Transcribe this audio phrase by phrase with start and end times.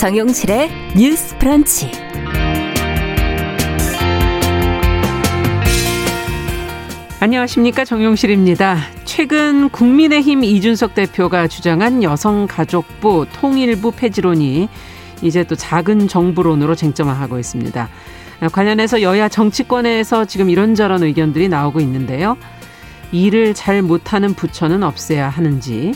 [0.00, 1.90] 정용실의 뉴스 프런치.
[7.20, 8.78] 안녕하십니까 정용실입니다.
[9.04, 14.70] 최근 국민의힘 이준석 대표가 주장한 여성가족부 통일부 폐지론이
[15.20, 17.90] 이제 또 작은 정부론으로 쟁점화하고 있습니다.
[18.52, 22.38] 관련해서 여야 정치권에서 지금 이런저런 의견들이 나오고 있는데요.
[23.12, 25.92] 일을 잘 못하는 부처는 없애야 하는지,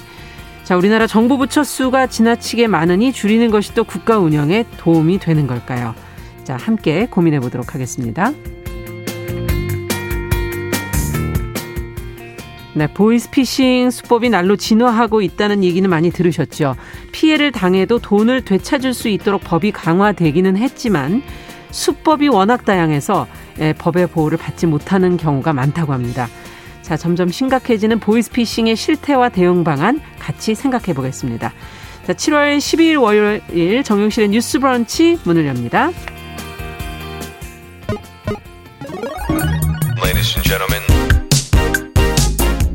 [0.64, 5.94] 자, 우리나라 정부 부처 수가 지나치게 많으니 줄이는 것이 또 국가 운영에 도움이 되는 걸까요?
[6.42, 8.32] 자, 함께 고민해 보도록 하겠습니다.
[12.76, 16.76] 네, 보이스피싱 수법이 날로 진화하고 있다는 얘기는 많이 들으셨죠.
[17.12, 21.22] 피해를 당해도 돈을 되찾을 수 있도록 법이 강화되기는 했지만
[21.70, 23.26] 수법이 워낙 다양해서
[23.60, 26.26] 예, 법의 보호를 받지 못하는 경우가 많다고 합니다.
[26.84, 31.54] 자, 점점 심각해지는 보이스피싱의 실태와 대응 방안 같이 생각해 보겠습니다.
[32.06, 35.90] 자, 7월 12일 월요일 정용실의 뉴스 브런치 문을 엽니다.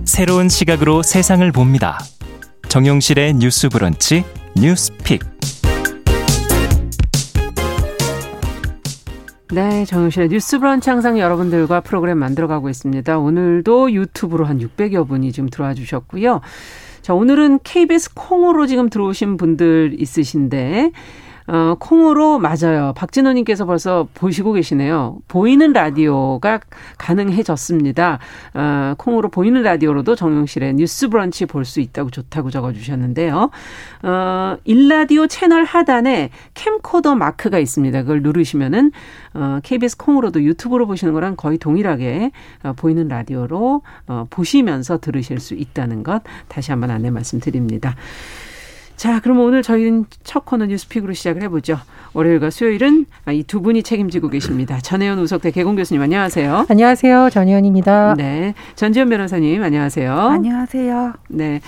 [0.05, 1.99] 새로운 시각으로 세상을 봅니다.
[2.67, 4.23] 정용실의 뉴스 브런치
[4.55, 5.21] 뉴스 픽.
[9.51, 13.17] 네, 정용실의 뉴스 브런치 항상 여러분들과 프로그램 만들어가고 있습니다.
[13.17, 16.41] 오늘도 유튜브로 한 600여 분이 지금 들어와 주셨고요.
[17.01, 20.91] 자, 오늘은 KBS 콩으로 지금 들어오신 분들 있으신데,
[21.51, 22.93] 어, 콩으로 맞아요.
[22.95, 25.17] 박진호님께서 벌써 보시고 계시네요.
[25.27, 26.59] 보이는 라디오가
[26.99, 28.19] 가능해졌습니다.
[28.53, 33.49] 어, 콩으로 보이는 라디오로도 정용실의 뉴스 브런치 볼 수 있다고 좋다고 적어주셨는데요.
[34.03, 38.01] 어, 일라디오 채널 하단에 캠코더 마크가 있습니다.
[38.01, 38.91] 그걸 누르시면은
[39.33, 42.31] 어, KBS 콩으로도 유튜브로 보시는 거랑 거의 동일하게
[42.63, 47.95] 어, 보이는 라디오로 어, 보시면서 들으실 수 있다는 것 다시 한번 안내 말씀드립니다.
[48.99, 51.77] 자, 그럼 오늘 저희는 첫 코너 뉴스픽으로 시작을 해보죠.
[52.11, 54.77] 월요일과 수요일은 이 두 분이 책임지고 계십니다.
[54.81, 56.65] 전혜연 우석대 개공 교수님 안녕하세요.
[56.67, 57.29] 안녕하세요.
[57.31, 58.15] 전혜연입니다.
[58.17, 58.53] 네.
[58.75, 60.13] 전지현 변호사님 안녕하세요.
[60.13, 61.13] 안녕하세요.
[61.29, 61.61] 네.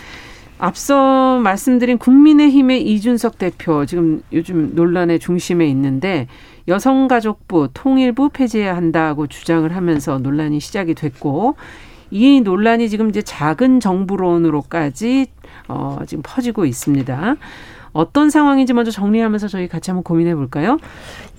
[0.58, 6.28] 앞서 말씀드린 국민의힘의 이준석 대표 지금 요즘 논란의 중심에 있는데
[6.68, 11.56] 여성가족부 통일부 폐지해야 한다고 주장을 하면서 논란이 시작이 됐고
[12.12, 15.28] 이 논란이 지금 이제 작은 정부론으로까지
[15.71, 17.35] 어, 지금 퍼지고 있습니다.
[17.93, 20.77] 어떤 상황인지 먼저 정리하면서 저희 같이 한번 고민해 볼까요?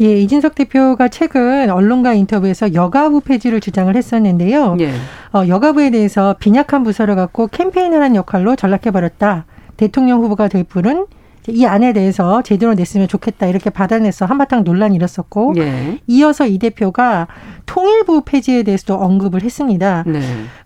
[0.00, 4.76] 예, 이진석 대표가 최근 언론과 인터뷰에서 여가부 폐지를 주장을 했었는데요.
[4.81, 4.93] 예.
[5.32, 9.47] 어, 여가부에 대해서 빈약한 부서를 갖고 캠페인을 한 역할로 전락해 버렸다.
[9.76, 11.06] 대통령 후보가 될 분은
[11.49, 15.99] 이 안에 대해서 제대로 냈으면 좋겠다 이렇게 받아내서 한바탕 논란이 일었었고 예.
[16.07, 17.27] 이어서 이 대표가
[17.67, 20.05] 통일부 폐지에 대해서도 언급을 했습니다.
[20.07, 20.21] 네.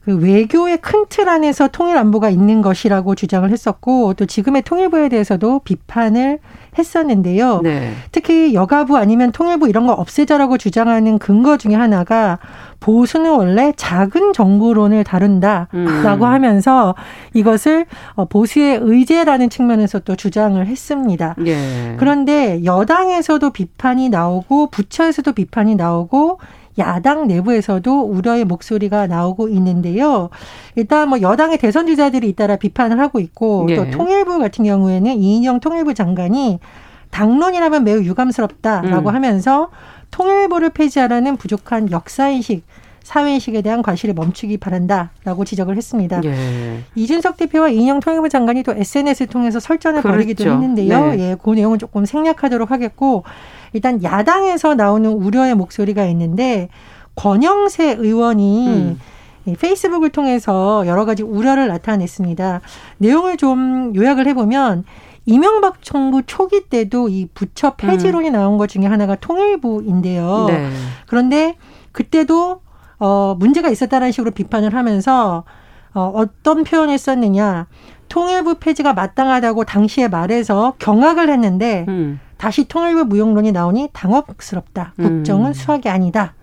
[0.05, 5.61] 그 외교의 큰 틀 안에서 통일 안보가 있는 것이라고 주장을 했었고 또 지금의 통일부에 대해서도
[5.61, 6.41] 비판을
[6.79, 7.61] 했었는데요.
[7.63, 7.93] 네.
[8.13, 12.39] 특히 여가부 아니면 통일부 이런 거 없애자라고 주장하는 근거 중에 하나가
[12.81, 16.23] 보수는 원래 작은 정부론을 다룬다라고 음.
[16.23, 16.95] 하면서
[17.33, 21.35] 이것을 어, 보수의 의제라는 측면에서 또 주장을 했습니다.
[21.47, 21.97] 예.
[21.99, 26.39] 그런데 여당에서도 비판이 나오고 부처에서도 비판이 나오고
[26.79, 30.29] 야당 내부에서도 우려의 목소리가 나오고 있는데요.
[30.75, 33.77] 일단 뭐 여당의 대선 주자들이 잇따라 비판을 하고 있고 예.
[33.77, 36.61] 또 통일부 같은 경우에는 이인영 통일부 장관이
[37.11, 39.15] 당론이라면 매우 유감스럽다라고 음.
[39.15, 39.71] 하면서
[40.11, 42.65] 통일부를 폐지하라는 부족한 역사인식
[43.07, 46.21] 사회인식에 대한 과실을 멈추기 바란다라고 지적을 했습니다.
[46.25, 46.81] 예.
[46.97, 50.17] 이준석 대표와 이인영 통일부 장관이 또 SNS를 통해서 설전을 그렇죠.
[50.17, 51.13] 벌이기도 했는데요.
[51.13, 51.19] 네.
[51.21, 53.23] 예, 그 내용은 조금 생략하도록 하겠고
[53.73, 56.69] 일단 야당에서 나오는 우려의 목소리가 있는데
[57.15, 58.99] 권영세 의원이 음.
[59.57, 62.61] 페이스북을 통해서 여러 가지 우려를 나타냈습니다.
[62.99, 64.83] 내용을 좀 요약을 해보면
[65.27, 68.33] 이명박 정부 초기 때도 이 부처 폐지론이 음.
[68.33, 70.47] 나온 것 중에 하나가 통일부인데요.
[70.49, 70.69] 네.
[71.07, 71.55] 그런데
[71.93, 72.66] 그때도
[72.99, 75.45] 어 문제가 있었다는 식으로 비판을 하면서
[75.95, 77.67] 어 어떤 표현을 썼느냐
[78.09, 82.21] 통일부 폐지가 마땅하다고 당시에 말해서 경악을 했는데 음.
[82.37, 84.95] 다시 통일부 무용론이 나오니 당혹스럽다.
[84.97, 85.53] 국정은 음.
[85.53, 86.35] 수학이 아니다.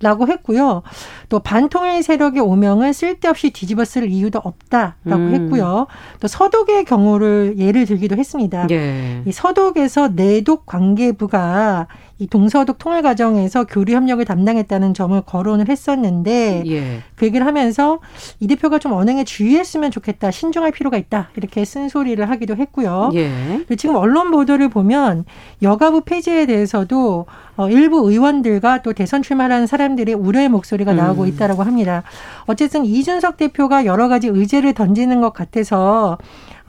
[0.00, 0.82] 라고 했고요.
[1.28, 5.34] 또 반통일 세력의 오명을 쓸데없이 뒤집어 쓸 이유도 없다라고 음.
[5.34, 5.86] 했고요.
[6.18, 8.66] 또 서독의 경우를 예를 들기도 했습니다.
[8.72, 9.22] 예.
[9.24, 11.86] 이 서독에서 내독 관계부가
[12.22, 17.02] 이 동서독 통일 과정에서 교류 협력을 담당했다는 점을 거론을 했었는데 예.
[17.16, 17.98] 그 얘기를 하면서
[18.38, 23.10] 이 대표가 좀 언행에 주의했으면 좋겠다 신중할 필요가 있다 이렇게 쓴소리를 하기도 했고요.
[23.14, 23.64] 예.
[23.76, 25.24] 지금 언론 보도를 보면
[25.62, 27.26] 여가부 폐지에 대해서도
[27.56, 31.28] 어, 일부 의원들과 또 대선 출마하는 사람들의 우려의 목소리가 나오고 음.
[31.28, 32.04] 있다라고 합니다.
[32.46, 36.18] 어쨌든 이준석 대표가 여러 가지 의제를 던지는 것 같아서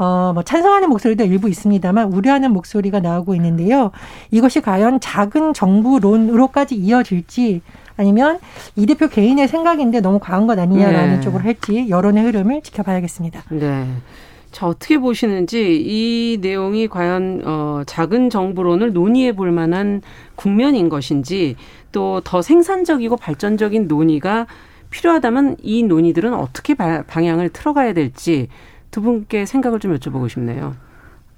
[0.03, 3.91] 어, 뭐 찬성하는 목소리도 일부 있습니다만 우려하는 목소리가 나오고 있는데요.
[4.31, 7.61] 이것이 과연 작은 정부론으로까지 이어질지
[7.95, 8.39] 아니면
[8.75, 11.21] 이 대표 개인의 생각인데 너무 과한 것 아니냐라는 네.
[11.21, 13.43] 쪽으로 할지 여론의 흐름을 지켜봐야겠습니다.
[13.51, 13.85] 네.
[14.51, 20.01] 자, 어떻게 보시는지 이 내용이 과연 어 작은 정부론을 논의해 볼 만한
[20.35, 21.55] 국면인 것인지
[21.91, 24.47] 또 더 생산적이고 발전적인 논의가
[24.89, 28.47] 필요하다면 이 논의들은 어떻게 방향을 틀어가야 될지
[28.93, 30.75] 두 분께 생각을 좀 여쭤보고 싶네요.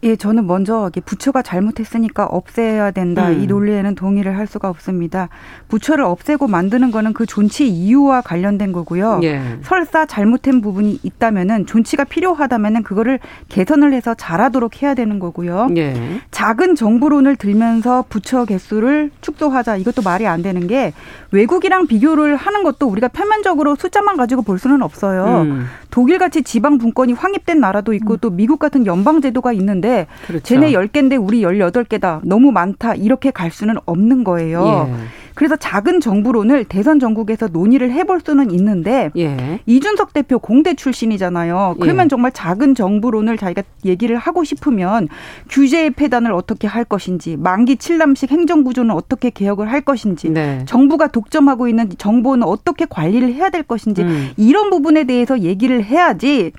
[0.06, 3.30] 예, 저는 먼저 부처가 잘못했으니까 없애야 된다.
[3.30, 3.42] 음.
[3.42, 5.30] 이 논리에는 동의를 할 수가 없습니다.
[5.68, 9.20] 부처를 없애고 만드는 거는 그 존치 이유와 관련된 거고요.
[9.24, 9.42] 예.
[9.64, 13.20] 설사 잘못된 부분이 있다면은 존치가 필요하다면은 그거를
[13.50, 15.70] 개선을 해서 잘하도록 해야 되는 거고요.
[15.76, 15.96] 예.
[16.30, 19.78] 작은 정부론을 들면서 부처 개수를 축소하자.
[19.78, 20.94] 이것도 말이 안 되는 게
[21.32, 25.42] 외국이랑 비교를 하는 것도 우리가 표면적으로 숫자만 가지고 볼 수는 없어요.
[25.42, 25.66] 음.
[25.90, 28.18] 독일 같이 지방 분권이 확립된 나라도 있고 음.
[28.22, 29.95] 또 미국 같은 연방 제도가 있는데
[30.28, 30.44] 그렇죠.
[30.44, 32.20] 쟤네 10개인데 우리 18개다.
[32.24, 32.96] 너무 많다.
[32.96, 34.90] 이렇게 갈 수는 없는 거예요.
[34.90, 35.26] 예.
[35.36, 39.60] 그래서 작은 정부론을 대선 전국에서 논의를 해볼 수는 있는데 예.
[39.66, 41.76] 이준석 대표 공대 출신이잖아요.
[41.80, 42.08] 그러면 예.
[42.08, 45.10] 정말 작은 정부론을 자기가 얘기를 하고 싶으면
[45.50, 50.64] 규제의 폐단을 어떻게 할 것인지 만기 칠남식 행정구조는 어떻게 개혁을 할 것인지 네.
[50.66, 54.30] 정부가 독점하고 있는 정보는 어떻게 관리를 해야 될 것인지 음.
[54.38, 56.54] 이런 부분에 대해서 얘기를 해야지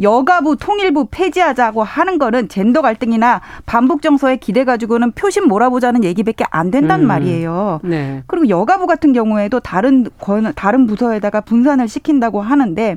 [0.00, 6.70] 여가부 통일부 폐지하자고 하는 거는 젠더 갈등이나 반복 정서에 기대 가지고는 표심 몰아보자는 얘기밖에 안
[6.70, 7.06] 된단 음.
[7.06, 7.80] 말이에요.
[7.84, 8.22] 네.
[8.26, 10.06] 그리고 여가부 같은 경우에도 다른
[10.54, 12.96] 다른 부서에다가 분산을 시킨다고 하는데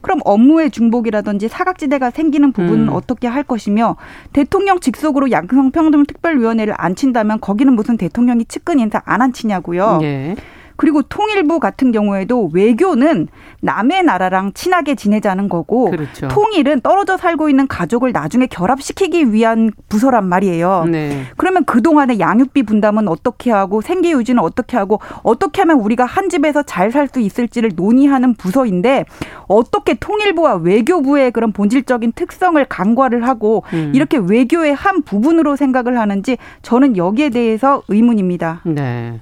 [0.00, 2.92] 그럼 업무의 중복이라든지 사각지대가 생기는 부분은 음.
[2.92, 3.96] 어떻게 할 것이며
[4.34, 9.98] 대통령 직속으로 양성평등특별위원회를 앉힌다면 거기는 무슨 대통령이 측근 인사 안 앉히냐고요.
[10.02, 10.36] 네.
[10.76, 13.28] 그리고 통일부 같은 경우에도 외교는
[13.60, 16.28] 남의 나라랑 친하게 지내자는 거고 그렇죠.
[16.28, 20.86] 통일은 떨어져 살고 있는 가족을 나중에 결합시키기 위한 부서란 말이에요.
[20.90, 21.22] 네.
[21.36, 26.62] 그러면 그동안의 양육비 분담은 어떻게 하고 생계 유지는 어떻게 하고 어떻게 하면 우리가 한 집에서
[26.62, 29.04] 잘 살 수 있을지를 논의하는 부서인데
[29.48, 33.92] 어떻게 통일부와 외교부의 그런 본질적인 특성을 간과를 하고 음.
[33.94, 38.60] 이렇게 외교의 한 부분으로 생각을 하는지 저는 여기에 대해서 의문입니다.
[38.64, 39.20] 네.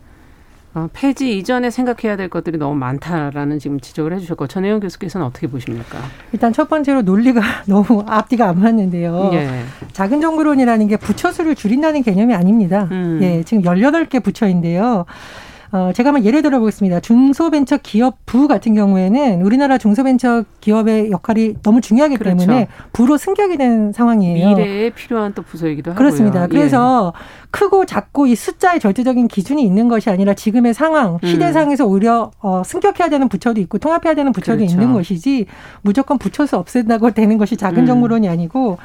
[0.75, 5.99] 어, 폐지 이전에 생각해야 될 것들이 너무 많다라는 지금 지적을 해주셨고 전혜영 교수께서는 어떻게 보십니까?
[6.33, 9.31] 일단 첫 번째로 논리가 너무 앞뒤가 안 맞는데요.
[9.35, 9.49] 예.
[9.93, 12.89] 작은 정부론이라는 게 부처 수를 줄인다는 개념이 아닙니다.
[12.91, 13.19] 음.
[13.23, 15.05] 예, 지금 열여덟 개 부처인데요.
[15.73, 17.01] 어, 제가 한번 예를 들어 보겠습니다.
[17.01, 22.37] 중소벤처기업부 같은 경우에는 우리나라 중소벤처기업의 역할이 너무 중요하기 그렇죠.
[22.37, 24.49] 때문에 부로 승격이 된 상황이에요.
[24.49, 25.99] 미래에 필요한 또 부서이기도 하고요.
[25.99, 26.47] 그렇습니다.
[26.47, 27.49] 그래서 예.
[27.51, 31.27] 크고 작고 이 숫자의 절대적인 기준이 있는 것이 아니라 지금의 상황, 음.
[31.27, 34.75] 시대상에서 오히려 어, 승격해야 되는 부처도 있고 통합해야 되는 부처도 그렇죠.
[34.75, 35.47] 있는 것이지
[35.81, 37.87] 무조건 붙여서 없앤다고 되는 것이 작은 음.
[37.87, 38.77] 정부론이 아니고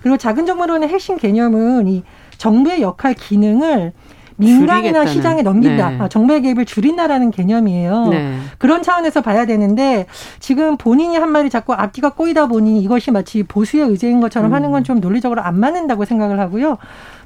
[0.00, 2.04] 그리고 작은 정부론의 핵심 개념은 이
[2.38, 3.92] 정부의 역할 기능을
[4.36, 5.12] 민간이나 줄이겠다는.
[5.12, 5.90] 시장에 넘긴다.
[5.90, 5.98] 네.
[6.00, 8.08] 아, 정부의 개입을 줄인다라는 개념이에요.
[8.08, 8.38] 네.
[8.58, 10.06] 그런 차원에서 봐야 되는데
[10.40, 14.54] 지금 본인이 한 말이 자꾸 앞뒤가 꼬이다 보니 이것이 마치 보수의 의제인 것처럼 음.
[14.54, 16.76] 하는 건 좀 논리적으로 안 맞는다고 생각을 하고요.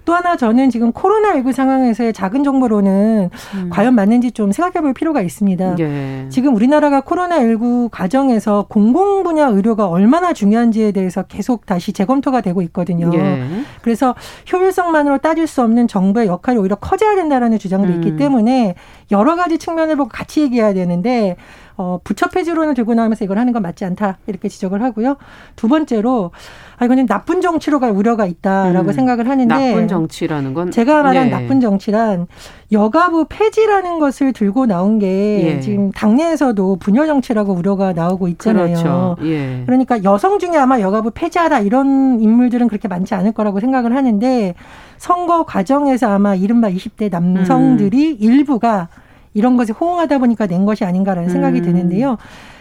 [0.04, 3.70] 또 하나 저는 지금 코로나19 상황에서의 작은 정보로는 음.
[3.70, 5.76] 과연 맞는지 좀 생각해 볼 필요가 있습니다.
[5.78, 6.26] 예.
[6.28, 13.10] 지금 우리나라가 코로나19 과정에서 공공 분야 의료가 얼마나 중요한지에 대해서 계속 다시 재검토가 되고 있거든요.
[13.14, 13.42] 예.
[13.82, 14.14] 그래서
[14.52, 17.94] 효율성만으로 따질 수 없는 정부의 역할이 오히려 커져야 된다라는 주장도 음.
[17.94, 18.74] 있기 때문에
[19.10, 21.36] 여러 가지 측면을 보고 같이 얘기해야 되는데
[21.80, 25.16] 어, 부처 폐지론을 들고 나오면서 이걸 하는 건 맞지 않다 이렇게 지적을 하고요.
[25.56, 26.30] 두 번째로
[26.76, 31.28] 아 이거는 나쁜 정치로 갈 우려가 있다라고 음, 생각을 하는데 나쁜 정치라는 건 제가 말한
[31.28, 31.30] 예.
[31.30, 32.26] 나쁜 정치란
[32.70, 35.60] 여가부 폐지라는 것을 들고 나온 게 예.
[35.60, 38.66] 지금 당내에서도 분열 정치라고 우려가 나오고 있잖아요.
[38.66, 39.16] 그렇죠.
[39.22, 39.62] 예.
[39.64, 44.54] 그러니까 여성 중에 아마 여가부 폐지하라 이런 인물들은 그렇게 많지 않을 거라고 생각을 하는데
[44.98, 48.16] 선거 과정에서 아마 이른바 20대 남성들이 음.
[48.20, 48.88] 일부가
[49.34, 51.64] 이런 것에 호응하다 보니까 낸 것이 아닌가라는 생각이 음.
[51.64, 52.16] 드는데요.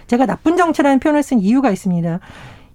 [0.08, 2.20] 제가 나쁜 정치라는 표현을 쓴 이유가 있습니다.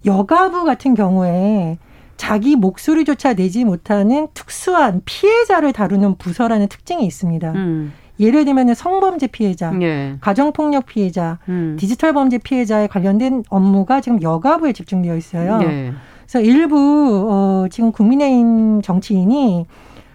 [0.06, 1.78] 여가부 같은 경우에
[2.16, 7.52] 자기 목소리조차 내지 못하는 특수한 피해자를 다루는 부서라는 특징이 있습니다.
[7.52, 7.92] 음.
[8.20, 10.16] 예를 들면 성범죄 피해자, 예.
[10.20, 11.76] 가정폭력 피해자, 음.
[11.78, 15.58] 디지털 범죄 피해자에 관련된 업무가 지금 여가부에 집중되어 있어요.
[15.62, 15.92] 예.
[16.24, 19.66] 그래서 일부 어, 지금 국민의힘 정치인이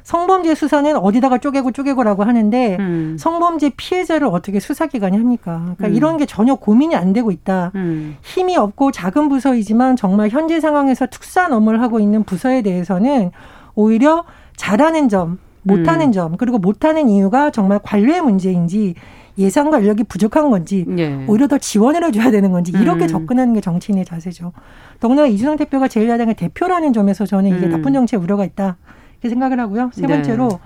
[0.09, 3.15] 성범죄 수사는 어디다가 쪼개고 쪼개고라고 하는데 음.
[3.19, 5.61] 성범죄 피해자를 어떻게 수사기관이 합니까?
[5.77, 5.93] 그러니까 음.
[5.93, 7.71] 이런 게 전혀 고민이 안 되고 있다.
[7.75, 8.17] 음.
[8.23, 13.29] 힘이 없고 작은 부서이지만 정말 현재 상황에서 특수한 업무를 하고 있는 부서에 대해서는
[13.75, 14.23] 오히려
[14.55, 16.11] 잘하는 점, 못하는 음.
[16.11, 18.95] 점, 그리고 못하는 이유가 정말 관료의 문제인지
[19.37, 21.23] 예산과 인력이 부족한 건지 예.
[21.27, 23.07] 오히려 더 지원을 해줘야 되는 건지 이렇게 음.
[23.07, 24.53] 접근하는 게 정치인의 자세죠.
[24.99, 27.71] 더구나 이준석 대표가 제1야당의 대표라는 점에서 저는 이게 음.
[27.73, 28.77] 나쁜 정치의 우려가 있다
[29.19, 29.91] 이렇게 생각을 하고요.
[29.93, 30.07] 세 네.
[30.07, 30.57] 번째로 네.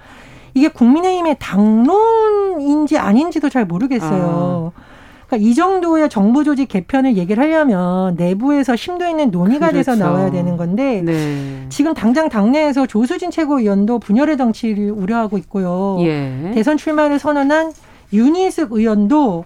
[0.54, 4.72] 이게 국민의힘의 당론인지 아닌지도 잘 모르겠어요.
[4.76, 4.82] 아.
[5.28, 9.92] 그러니까 이 정도의 정부 조직 개편을 얘기를 하려면 내부에서 심도 있는 논의가 그렇죠.
[9.92, 11.66] 돼서 나와야 되는 건데 네.
[11.70, 15.98] 지금 당장 당내에서 조수진 최고위원도 분열의 정치를 우려하고 있고요.
[16.02, 16.52] 예.
[16.54, 17.72] 대선 출마를 선언한
[18.12, 19.46] 윤희숙 의원도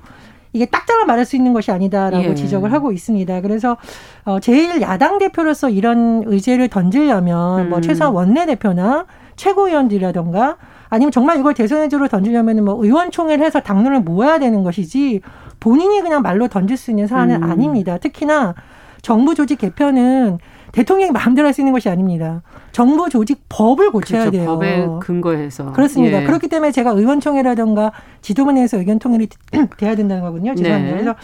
[0.58, 2.36] 이게 딱딱을 말할 수 있는 것이 아니다라고 예.
[2.36, 3.42] 지적을 하고 있습니다.
[3.42, 3.78] 그래서
[4.26, 7.70] 어 제일 야당 대표로서 이런 의제를 던지려면 뭐 음.
[7.70, 10.58] 뭐 최소한 원내 대표나 최고위원들이라던가
[10.90, 15.22] 아니면 정말 이걸 대선 의제로 던지려면 뭐 의원총회를 해서 당론을 모아야 되는 것이지
[15.60, 17.50] 본인이 그냥 말로 던질 수 있는 사안은 음.
[17.52, 18.00] 아닙니다.
[18.00, 18.56] 특히나
[19.04, 20.40] 정부 조직 개편은
[20.72, 22.42] 대통령이 마음대로 할 수 있는 것이 아닙니다.
[22.72, 24.38] 정부 조직 법을 고쳐야 그렇죠.
[24.38, 24.46] 돼요.
[24.46, 25.72] 법에 근거해서.
[25.74, 26.22] 그렇습니다.
[26.22, 26.26] 예.
[26.26, 29.28] 그렇기 때문에 제가 의원총회라든가 지도부 내에서 의견 통일이
[29.78, 30.54] 돼야 된다는 거군요.
[30.56, 30.96] 죄송합니다.
[30.96, 31.02] 네.
[31.04, 31.16] 그래서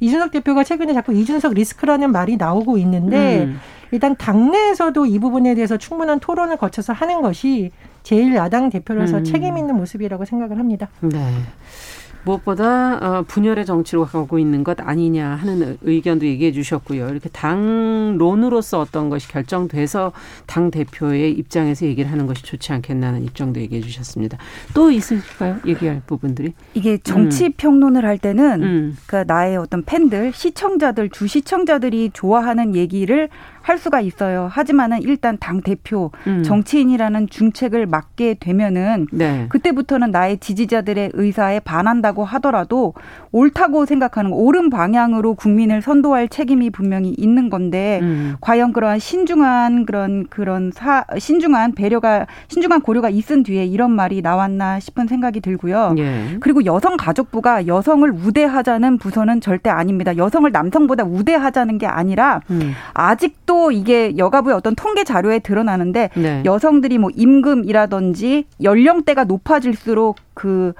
[0.00, 3.60] 이준석 대표가 최근에 자꾸 이준석 리스크라는 말이 나오고 있는데 음.
[3.90, 7.70] 일단 당내에서도 이 부분에 대해서 충분한 토론을 거쳐서 하는 것이
[8.02, 9.24] 제일 야당 대표로서 음.
[9.24, 10.88] 책임 있는 모습이라고 생각을 합니다.
[11.00, 11.18] 네.
[12.24, 17.08] 무엇보다 어, 분열의 정치로 가고 있는 것 아니냐 하는 의견도 얘기해 주셨고요.
[17.08, 20.12] 이렇게 당론으로서 어떤 것이 결정돼서
[20.46, 24.38] 당 대표의 입장에서 얘기를 하는 것이 좋지 않겠나는 입장도 얘기해 주셨습니다.
[24.74, 25.58] 또 있으실까요?
[25.66, 26.54] 얘기할 부분들이?
[26.74, 27.52] 이게 정치 음.
[27.56, 28.96] 평론을 할 때는 음.
[29.06, 33.28] 그 나의 어떤 팬들, 시청자들, 주 시청자들이 좋아하는 얘기를
[33.70, 34.48] 할 수가 있어요.
[34.50, 36.42] 하지만은 일단 당 대표 음.
[36.42, 39.46] 정치인이라는 중책을 맡게 되면은 네.
[39.48, 42.94] 그때부터는 나의 지지자들의 의사에 반한다고 하더라도
[43.30, 48.34] 옳다고 생각하는 옳은 방향으로 국민을 선도할 책임이 분명히 있는 건데 음.
[48.40, 54.80] 과연 그러한 신중한 그런 그런 사 신중한 배려가 신중한 고려가 있은 뒤에 이런 말이 나왔나
[54.80, 55.94] 싶은 생각이 들고요.
[55.98, 56.38] 예.
[56.40, 60.16] 그리고 여성 가족부가 여성을 우대하자는 부서는 절대 아닙니다.
[60.16, 62.72] 여성을 남성보다 우대하자는 게 아니라 음.
[62.94, 66.42] 아직도 또 이게 여가부의 어떤 통계 자료에 드러나는데 네.
[66.46, 70.72] 여성들이 뭐 임금이라든지 연령대가 높아질수록 그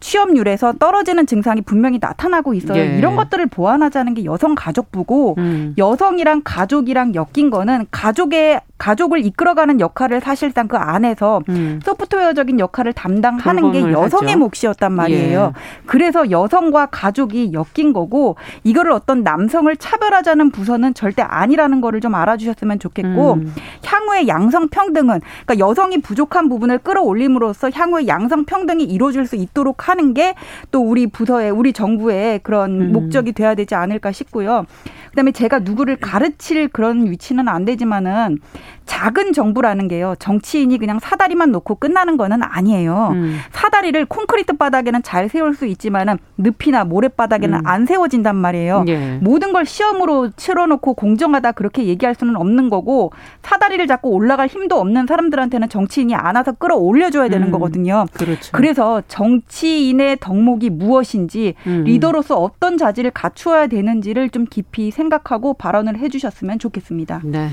[0.00, 2.78] 취업률에서 떨어지는 증상이 분명히 나타나고 있어요.
[2.78, 2.98] 예.
[2.98, 5.74] 이런 것들을 보완하자는 게 여성 가족부고 음.
[5.76, 11.80] 여성이랑 가족이랑 엮인 거는 가족의 가족을 이끌어가는 역할을 사실상 그 안에서 음.
[11.84, 14.38] 소프트웨어적인 역할을 담당하는 게 여성의 하죠.
[14.38, 15.52] 몫이었단 말이에요.
[15.54, 15.60] 예.
[15.86, 22.78] 그래서 여성과 가족이 엮인 거고 이거를 어떤 남성을 차별하자는 부서는 절대 아니라는 거를 좀 알아주셨으면
[22.78, 23.52] 좋겠고 음.
[23.84, 30.14] 향후의 양성 평등은 그러니까 여성이 부족한 부분을 끌어올림으로써 향후의 양성 평등이 이루어질 수 있도록 하는
[30.14, 30.34] 게
[30.70, 32.92] 또 우리 부서의 우리 정부의 그런 음.
[32.92, 34.66] 목적이 돼야 되지 않을까 싶고요.
[35.10, 38.38] 그다음에 제가 누구를 가르칠 그런 위치는 안 되지만은
[38.84, 40.14] 작은 정부라는 게요.
[40.18, 43.10] 정치인이 그냥 사다리만 놓고 끝나는 거는 아니에요.
[43.12, 43.38] 음.
[43.52, 47.66] 사다리를 콘크리트 바닥에는 잘 세울 수 있지만은 늪이나 모래바닥에는 음.
[47.66, 48.84] 안 세워진단 말이에요.
[48.88, 49.18] 예.
[49.20, 55.06] 모든 걸 시험으로 치러놓고 공정하다 그렇게 얘기할 수는 없는 거고 사다리를 잡고 올라갈 힘도 없는
[55.06, 57.52] 사람들한테는 정치인이 안아서 끌어올려줘야 되는 음.
[57.52, 58.06] 거거든요.
[58.14, 58.52] 그렇죠.
[58.52, 61.84] 그래서 정치 인의 덕목이 무엇인지 음.
[61.84, 67.22] 리더로서 어떤 자질을 갖추어야 되는지를 좀 깊이 생각하고 발언을 해주셨으면 좋겠습니다.
[67.24, 67.48] 네.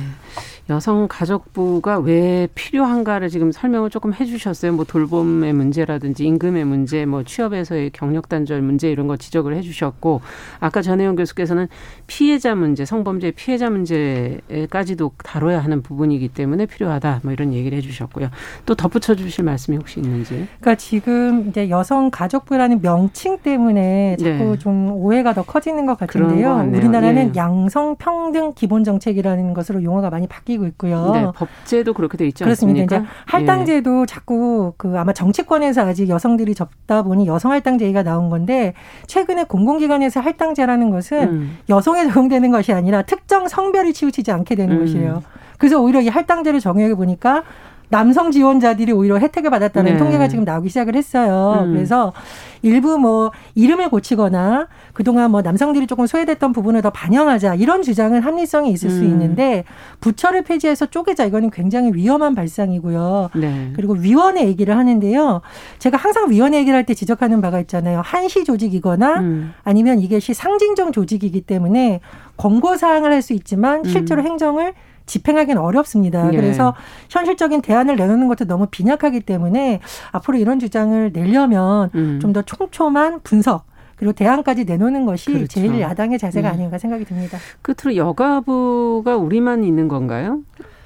[0.70, 4.74] 여성가족부가 왜 필요한가를 지금 설명을 조금 해주셨어요.
[4.74, 10.22] 뭐 돌봄의 문제라든지 임금의 문제, 뭐 취업에서의 경력 단절 문제 이런 거 지적을 해주셨고
[10.60, 11.68] 아까 전혜영 교수께서는
[12.08, 17.22] 피해자 문제, 성범죄 피해자 문제까지도 다뤄야 하는 부분이기 때문에 필요하다.
[17.24, 18.30] 뭐 이런 얘기를 해주셨고요.
[18.66, 20.48] 또 덧붙여 주실 말씀이 혹시 있는지?
[20.60, 24.58] 그러니까 지금 이제 여성가족부라는 명칭 때문에 자꾸 네.
[24.58, 26.68] 좀 오해가 더 커지는 것 같은데요.
[26.74, 27.40] 우리나라는 예.
[27.40, 30.55] 양성평등 기본정책이라는 것으로 용어가 많이 바뀌.
[30.56, 31.12] 바뀌고 있고요.
[31.14, 32.82] 네, 법제도 그렇게 돼 있지 그렇습니다.
[32.82, 32.98] 않습니까?
[32.98, 34.06] 이제 할당제도 예.
[34.06, 38.74] 자꾸 그 아마 정치권에서 아직 여성들이 접다 보니 여성 할당제가 나온 건데
[39.08, 41.58] 최근에 공공기관에서 할당제라는 것은 음.
[41.70, 44.82] 여성에 적용되는 것이 아니라 특정 성별이 치우치지 않게 되는 음.
[44.82, 45.24] 것이에요.
[45.58, 47.44] 그래서 오히려 이 할당제를 정해 보니까
[47.90, 49.98] 남성 지원자들이 오히려 혜택을 받았다는 네.
[49.98, 51.64] 통계가 지금 나오기 시작을 했어요.
[51.66, 51.74] 음.
[51.74, 52.14] 그래서
[52.62, 58.72] 일부 뭐 이름을 고치거나 그동안 뭐 남성들이 조금 소외됐던 부분을 더 반영하자 이런 주장은 합리성이
[58.72, 58.98] 있을 음.
[58.98, 59.66] 수 있는데
[60.00, 63.30] 부처를 폐지해서 쪼개자 이거는 굉장히 위험한 발상이고요.
[63.36, 63.74] 네.
[63.76, 65.42] 그리고 위원회 얘기를 하는데요.
[65.80, 68.02] 제가 항상 위원회 얘기를 할 때 지적하는 바가 있잖아요.
[68.04, 69.54] 한시 조직이거나 음.
[69.64, 72.00] 아니면 이것이 상징적 조직이기 때문에
[72.38, 74.28] 권고 사항을 할 수 있지만 실제로 음.
[74.28, 74.74] 행정을
[75.06, 76.30] 집행하기는 어렵습니다.
[76.30, 76.38] 네.
[76.38, 76.74] 그래서
[77.10, 79.80] 현실적인 대안을 내놓는 것도 너무 빈약하기 때문에
[80.12, 82.20] 앞으로 이런 주장을 내려면 음.
[82.22, 85.48] 좀더 촘촘한 분석 그리고 대안까지 내놓는 것이 그렇죠.
[85.48, 86.54] 제일 야당의 자세가 네.
[86.56, 87.38] 아닌가 생각이 듭니다.
[87.62, 90.42] 끝으로 여가부가 우리만 있는 건가요?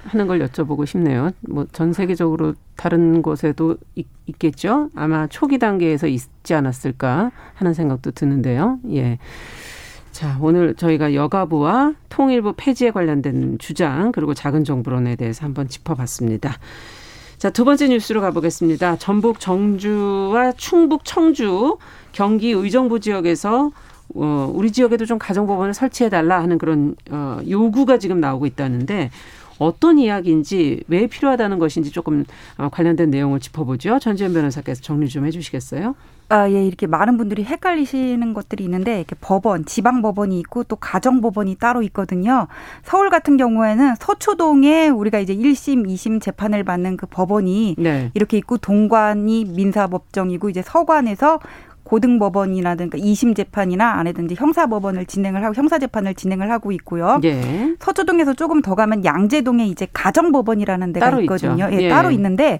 [0.06, 1.32] 하는 걸 여쭤보고 싶네요.
[1.42, 4.08] 뭐 전 세계적으로 다른 곳에도 있,
[4.40, 8.80] 겠죠 아마 초기 단계에서 있지 않았을까 하는 생각도 드는데요.
[8.92, 9.18] 예.
[10.12, 16.58] 자, 오늘 저희가 여가부와 통일부 폐지에 관련된 주장 그리고 작은 정부론에 대해서 한번 짚어봤습니다.
[17.38, 18.98] 자, 두 번째 뉴스로 가보겠습니다.
[18.98, 21.78] 전북 정주와 충북 청주
[22.12, 23.72] 경기 의정부 지역에서
[24.16, 29.12] 어, 우리 지역에도 좀 가정법원을 설치해달라 하는 그런 어, 요구가 지금 나오고 있다는데
[29.60, 32.26] 어떤 이야기인지 왜 필요하다는 것인지 조금
[32.58, 34.00] 어, 관련된 내용을 짚어보죠.
[34.00, 35.96] 전지현 변호사께서 정리 좀 해주시겠어요?
[36.32, 41.82] 아, 예, 이렇게 많은 분들이 헷갈리시는 것들이 있는데, 이렇게 법원, 지방법원이 있고 또 가정법원이 따로
[41.84, 42.48] 있거든요.
[42.84, 48.12] 서울 같은 경우에는 서초동에 우리가 이제 1심, 2심 재판을 받는 그 법원이 네.
[48.14, 51.40] 이렇게 있고, 동관이 민사법정이고, 이제 서관에서
[51.90, 57.20] 고등법원이라든가 이심 재판이나 안에든지 형사법원을 진행을 하고 형사 재판을 진행을 하고 있고요.
[57.24, 57.74] 예.
[57.80, 61.68] 서초동에서 조금 더 가면 양재동에 이제 가정법원이라는 데가 있거든요.
[61.72, 62.60] 예, 예, 따로 있는데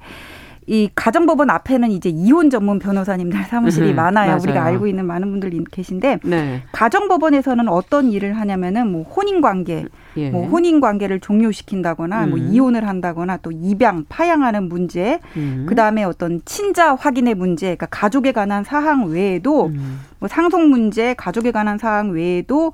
[0.70, 4.28] 이 가정법원 앞에는 이제 이혼 전문 변호사님들 사무실이 음, 많아요.
[4.28, 4.42] 맞아요.
[4.44, 6.62] 우리가 알고 있는 많은 분들이 계신데 네.
[6.74, 9.86] 가정법원에서는 어떤 일을 하냐면은 뭐 혼인 관계,
[10.16, 10.30] 예.
[10.30, 12.30] 뭐 혼인 관계를 종료시킨다거나 뭐 음.
[12.30, 15.66] 뭐 이혼을 한다거나 또 입양, 파양하는 문제, 음.
[15.68, 20.02] 그다음에 어떤 친자 확인의 문제, 그러니까 가족에 관한 사항 외에도 음.
[20.20, 22.74] 뭐 상속 문제, 가족에 관한 사항 외에도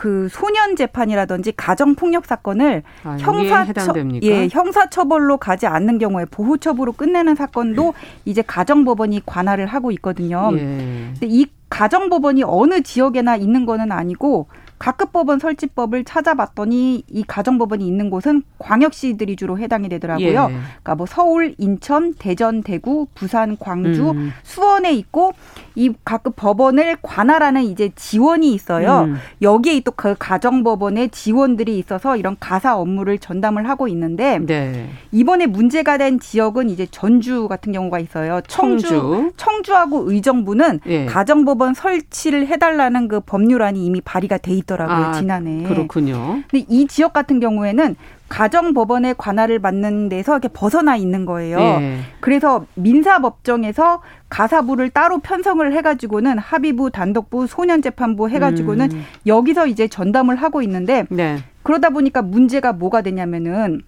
[0.00, 3.66] 그 소년 재판이라든지 가정 폭력 사건을 아, 형사
[4.22, 7.92] 예 형사 처벌로 가지 않는 경우에 보호 처분으로 끝내는 사건도
[8.24, 10.52] 이제 가정 법원이 관할을 하고 있거든요.
[10.54, 10.56] 예.
[10.58, 14.46] 근데 이 가정 법원이 어느 지역에나 있는 거는 아니고
[14.80, 20.26] 각급 법원 설치법을 찾아봤더니 이 가정 법원이 있는 곳은 광역시들이 주로 해당이 되더라고요.
[20.26, 20.32] 예.
[20.32, 24.32] 그러니까 뭐 서울, 인천, 대전, 대구, 부산, 광주, 음.
[24.42, 25.34] 수원에 있고
[25.74, 29.02] 이 각급 법원을 관할하는 이제 지원이 있어요.
[29.08, 29.16] 음.
[29.42, 34.88] 여기에 또 그 가정 법원의 지원들이 있어서 이런 가사 업무를 전담을 하고 있는데 네.
[35.12, 38.40] 이번에 문제가 된 지역은 이제 전주 같은 경우가 있어요.
[38.48, 39.32] 청주, 청주.
[39.36, 41.06] 청주하고 의정부는 예.
[41.06, 44.60] 가정 법원 설치를 해달라는 그 법률안이 이미 발의가 돼 있.
[44.60, 45.62] 있더라고요 아, 지난해.
[45.66, 46.42] 그렇군요.
[46.50, 47.96] 근데 이 지역 같은 경우에는
[48.30, 51.58] 가정법원의 관할을 받는 데서 이렇게 벗어나 있는 거예요.
[51.58, 51.98] 예.
[52.20, 59.04] 그래서 민사법정에서 가사부를 따로 편성을 해가지고는 합의부, 단독부, 소년재판부 해가지고는 음.
[59.26, 61.38] 여기서 이제 전담을 하고 있는데 네.
[61.64, 63.82] 그러다 보니까 문제가 뭐가 되냐면은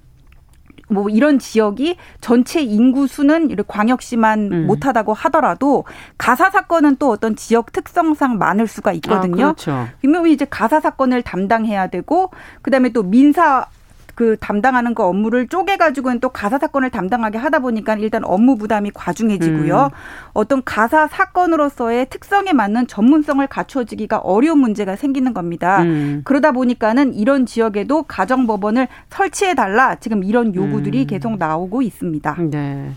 [0.88, 4.66] 뭐 이런 지역이 전체 인구 수는 광역시만 음.
[4.66, 5.84] 못하다고 하더라도
[6.18, 9.46] 가사 사건은 또 어떤 지역 특성상 많을 수가 있거든요.
[9.46, 9.88] 아, 그렇죠.
[10.00, 13.66] 그러면 이제 가사 사건을 담당해야 되고 그다음에 또 민사
[14.14, 19.90] 그 담당하는 그 업무를 쪼개가지고는 또 가사 사건을 담당하게 하다 보니까 일단 업무 부담이 과중해지고요.
[19.92, 19.96] 음.
[20.32, 25.82] 어떤 가사 사건으로서의 특성에 맞는 전문성을 갖춰지기가 어려운 문제가 생기는 겁니다.
[25.82, 26.22] 음.
[26.24, 31.06] 그러다 보니까는 이런 지역에도 가정법원을 설치해 달라 지금 이런 요구들이 음.
[31.06, 32.36] 계속 나오고 있습니다.
[32.50, 32.90] 네.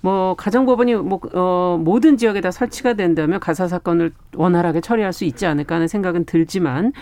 [0.00, 5.76] 뭐 가정법원이 뭐 어, 모든 지역에다 설치가 된다면 가사 사건을 원활하게 처리할 수 있지 않을까
[5.76, 6.92] 하는 생각은 들지만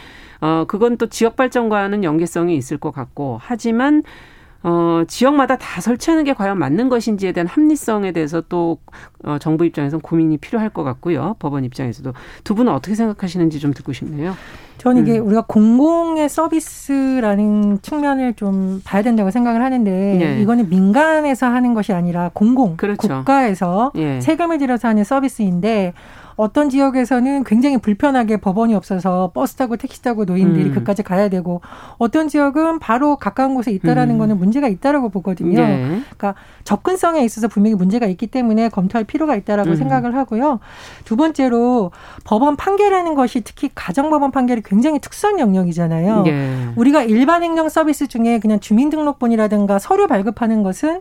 [0.40, 4.02] 어 그건 또 지역 발전과는 연계성이 있을 것 같고 하지만
[4.62, 8.78] 어, 지역마다 다 설치하는 게 과연 맞는 것인지에 대한 합리성에 대해서 또
[9.24, 11.36] 어, 정부 입장에서는 고민이 필요할 것 같고요.
[11.38, 12.12] 법원 입장에서도
[12.44, 14.34] 두 분은 어떻게 생각하시는지 좀 듣고 싶네요.
[14.78, 15.26] 저는 이게 음.
[15.26, 20.40] 우리가 공공의 서비스라는 측면을 좀 봐야 된다고 생각을 하는데 네.
[20.40, 23.08] 이거는 민간에서 하는 것이 아니라 공공 그렇죠.
[23.08, 24.20] 국가에서 예.
[24.20, 25.94] 세금을 들여서 하는 서비스인데
[26.36, 30.74] 어떤 지역에서는 굉장히 불편하게 법원이 없어서 버스 타고 택시 타고 노인들이 음.
[30.74, 31.62] 그까지 가야 되고
[31.98, 34.18] 어떤 지역은 바로 가까운 곳에 있다라는 음.
[34.18, 35.58] 거는 문제가 있다라고 보거든요.
[35.58, 35.86] 네.
[36.16, 39.76] 그러니까 접근성에 있어서 분명히 문제가 있기 때문에 검토할 필요가 있다라고 음.
[39.76, 40.60] 생각을 하고요.
[41.04, 41.90] 두 번째로
[42.24, 46.22] 법원 판결하는 것이 특히 가정법원 판결이 굉장히 특수한 영역이잖아요.
[46.22, 46.68] 네.
[46.76, 51.00] 우리가 일반 행정 서비스 중에 그냥 주민등록본이라든가 서류 발급하는 것은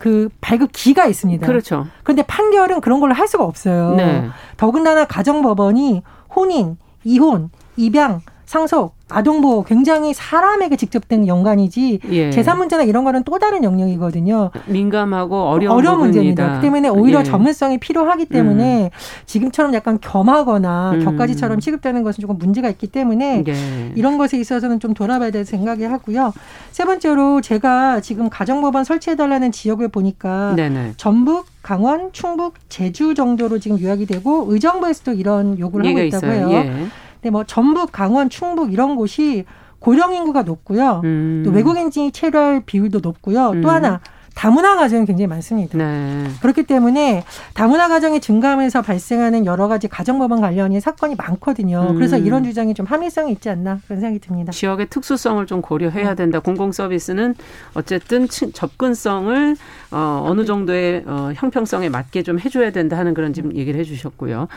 [0.00, 1.46] 그 발급 기가 있습니다.
[1.46, 1.86] 그렇죠.
[2.02, 3.94] 그런데 판결은 그런 걸로 할 수가 없어요.
[3.96, 4.28] 네.
[4.56, 6.02] 더군다나 가정법원이
[6.34, 12.30] 혼인, 이혼, 입양, 상속, 아동보호 굉장히 사람에게 직접 된 연관이지 예.
[12.32, 14.50] 재산 문제나 이런 거는 또 다른 영역이거든요.
[14.66, 16.56] 민감하고 어려운, 어려운 문제입니다.
[16.56, 17.22] 그 때문에 오히려 예.
[17.22, 18.90] 전문성이 필요하기 때문에 음.
[19.26, 21.04] 지금처럼 약간 겸하거나 음.
[21.04, 23.92] 격가지처럼 취급되는 것은 조금 문제가 있기 때문에 예.
[23.94, 26.32] 이런 것에 있어서는 좀 돌아봐야 될 생각이 하고요.
[26.72, 30.94] 세 번째로 제가 지금 가정법원 설치해달라는 지역을 보니까 네네.
[30.96, 36.88] 전북 강원, 충북, 제주 정도로 지금 요약이 되고 의정부에서도 이런 요구를 하고 있다고요.
[37.20, 37.22] 예.
[37.22, 39.44] 근데 뭐 전북, 강원, 충북 이런 곳이
[39.78, 41.00] 고령 인구가 높고요.
[41.04, 41.42] 음.
[41.44, 43.50] 또 외국인지 체류할 비율도 높고요.
[43.50, 43.62] 음.
[43.62, 44.00] 또 하나
[44.34, 45.76] 다문화 가정이 굉장히 많습니다.
[45.76, 46.24] 네.
[46.40, 51.88] 그렇기 때문에 다문화 가정이 증가하면서 발생하는 여러 가지 가정법원 관련인 사건이 많거든요.
[51.90, 51.94] 음.
[51.96, 54.52] 그래서 이런 주장이 좀 합리성이 있지 않나 그런 생각이 듭니다.
[54.52, 56.40] 지역의 특수성을 좀 고려해야 된다.
[56.40, 57.34] 공공 서비스는
[57.74, 59.56] 어쨌든 접근성을
[59.90, 64.48] 어, 어느 정도의 어, 형평성에 맞게 좀 해줘야 된다 하는 그런 지금 얘기를 해주셨고요.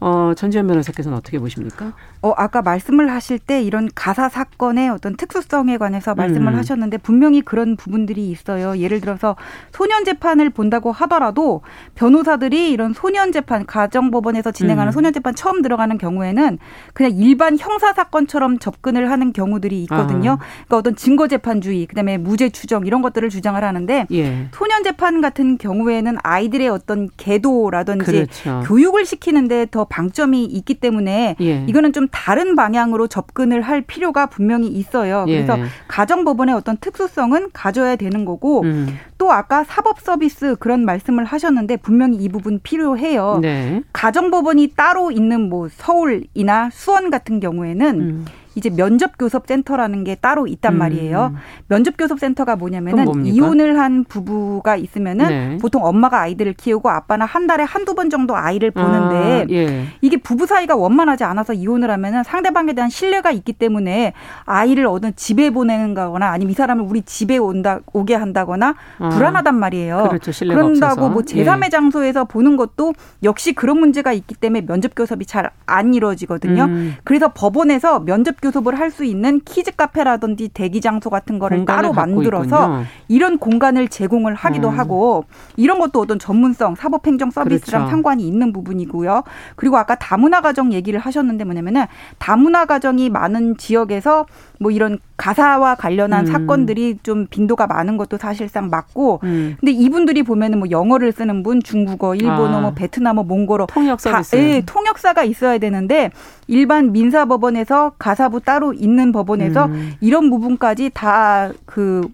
[0.00, 1.92] 어, 전지현 변호사께서는 어떻게 보십니까?
[2.22, 6.58] 어, 아까 말씀을 하실 때 이런 가사 사건의 어떤 특수성에 관해서 말씀을 음.
[6.58, 8.78] 하셨는데 분명히 그런 부분들이 있어요.
[8.78, 9.36] 예를 들어서
[9.72, 11.62] 소년 재판을 본다고 하더라도
[11.94, 14.92] 변호사들이 이런 소년 재판, 가정법원에서 진행하는 음.
[14.92, 16.58] 소년 재판 처음 들어가는 경우에는
[16.92, 20.32] 그냥 일반 형사 사건처럼 접근을 하는 경우들이 있거든요.
[20.32, 20.38] 아.
[20.66, 24.48] 그러니까 어떤 증거 재판주의, 그다음에 무죄 추정 이런 것들을 주장을 하는데 예.
[24.52, 28.62] 소년 재판 같은 경우에는 아이들의 어떤 계도라든지 그렇죠.
[28.66, 31.64] 교육을 시키는데 더 방점이 있기 때문에 예.
[31.66, 35.24] 이거는 좀 다른 방향으로 접근을 할 필요가 분명히 있어요.
[35.28, 35.36] 예.
[35.36, 35.64] 그래서 예.
[35.88, 38.98] 가정법원의 어떤 특수성은 가져야 되는 거고 음.
[39.18, 43.38] 또 아까 사법 서비스 그런 말씀을 하셨는데 분명히 이 부분 필요해요.
[43.40, 43.82] 네.
[43.92, 48.24] 가정법원이 따로 있는 뭐 서울이나 수원 같은 경우에는 음.
[48.56, 50.78] 이제 면접 교섭 센터라는 게 따로 있단 음.
[50.78, 51.34] 말이에요.
[51.68, 55.58] 면접 교섭 센터가 뭐냐면은 이혼을 한 부부가 있으면은 네.
[55.60, 59.84] 보통 엄마가 아이들을 키우고 아빠는 한 달에 한두 번 정도 아이를 보는데 아, 예.
[60.00, 64.14] 이게 부부 사이가 원만하지 않아서 이혼을 하면은 상대방에 대한 신뢰가 없기 때문에
[64.46, 69.54] 아이를 어느 집에 보내는 거거나 아니면 이 사람을 우리 집에 온다 오게 한다거나 아, 불안하단
[69.54, 70.08] 말이에요.
[70.08, 70.32] 그렇죠.
[70.32, 71.08] 그런다고 없어서.
[71.10, 71.68] 뭐 제3의 예.
[71.68, 76.64] 장소에서 보는 것도 역시 그런 문제가 있기 때문에 면접 교섭이 잘 안 이루어지거든요.
[76.64, 76.94] 음.
[77.04, 82.62] 그래서 법원에서 면접 교섭을 할 수 있는 키즈 카페라든지 대기 장소 같은 거를 따로 만들어서
[82.62, 82.84] 있군요.
[83.08, 84.78] 이런 공간을 제공을 하기도 음.
[84.78, 85.24] 하고
[85.56, 87.90] 이런 것도 어떤 전문성 사법행정 서비스랑 그렇죠.
[87.90, 89.24] 상관이 있는 부분이고요.
[89.56, 91.84] 그리고 아까 다문화 가정 얘기를 하셨는데 뭐냐면은
[92.18, 94.26] 다문화 가정이 많은 지역에서
[94.58, 96.32] 뭐 이런 가사와 관련한 음.
[96.32, 99.56] 사건들이 좀 빈도가 많은 것도 사실상 맞고 음.
[99.60, 102.60] 근데 이분들이 보면은 뭐 영어를 쓰는 분 중국어 일본어 아.
[102.60, 106.10] 뭐 베트남어 몽골어 통역 서비스 예, 통역사가 있어야 되는데
[106.46, 109.92] 일반 민사법원에서 가사부 따로 있는 법원에서 음.
[110.00, 112.08] 이런 부분까지 다그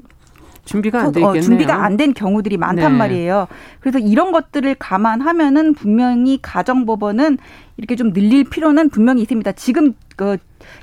[0.65, 2.99] 준비가 안 어, 준비가 안 된 경우들이 많단 네.
[2.99, 3.49] 말이에요.
[3.81, 7.39] 그래서 이런 것들을 감안하면은 분명히 가정법원은
[7.77, 9.53] 이렇게 좀 늘릴 필요는 분명히 있습니다.
[9.53, 10.39] 지금 그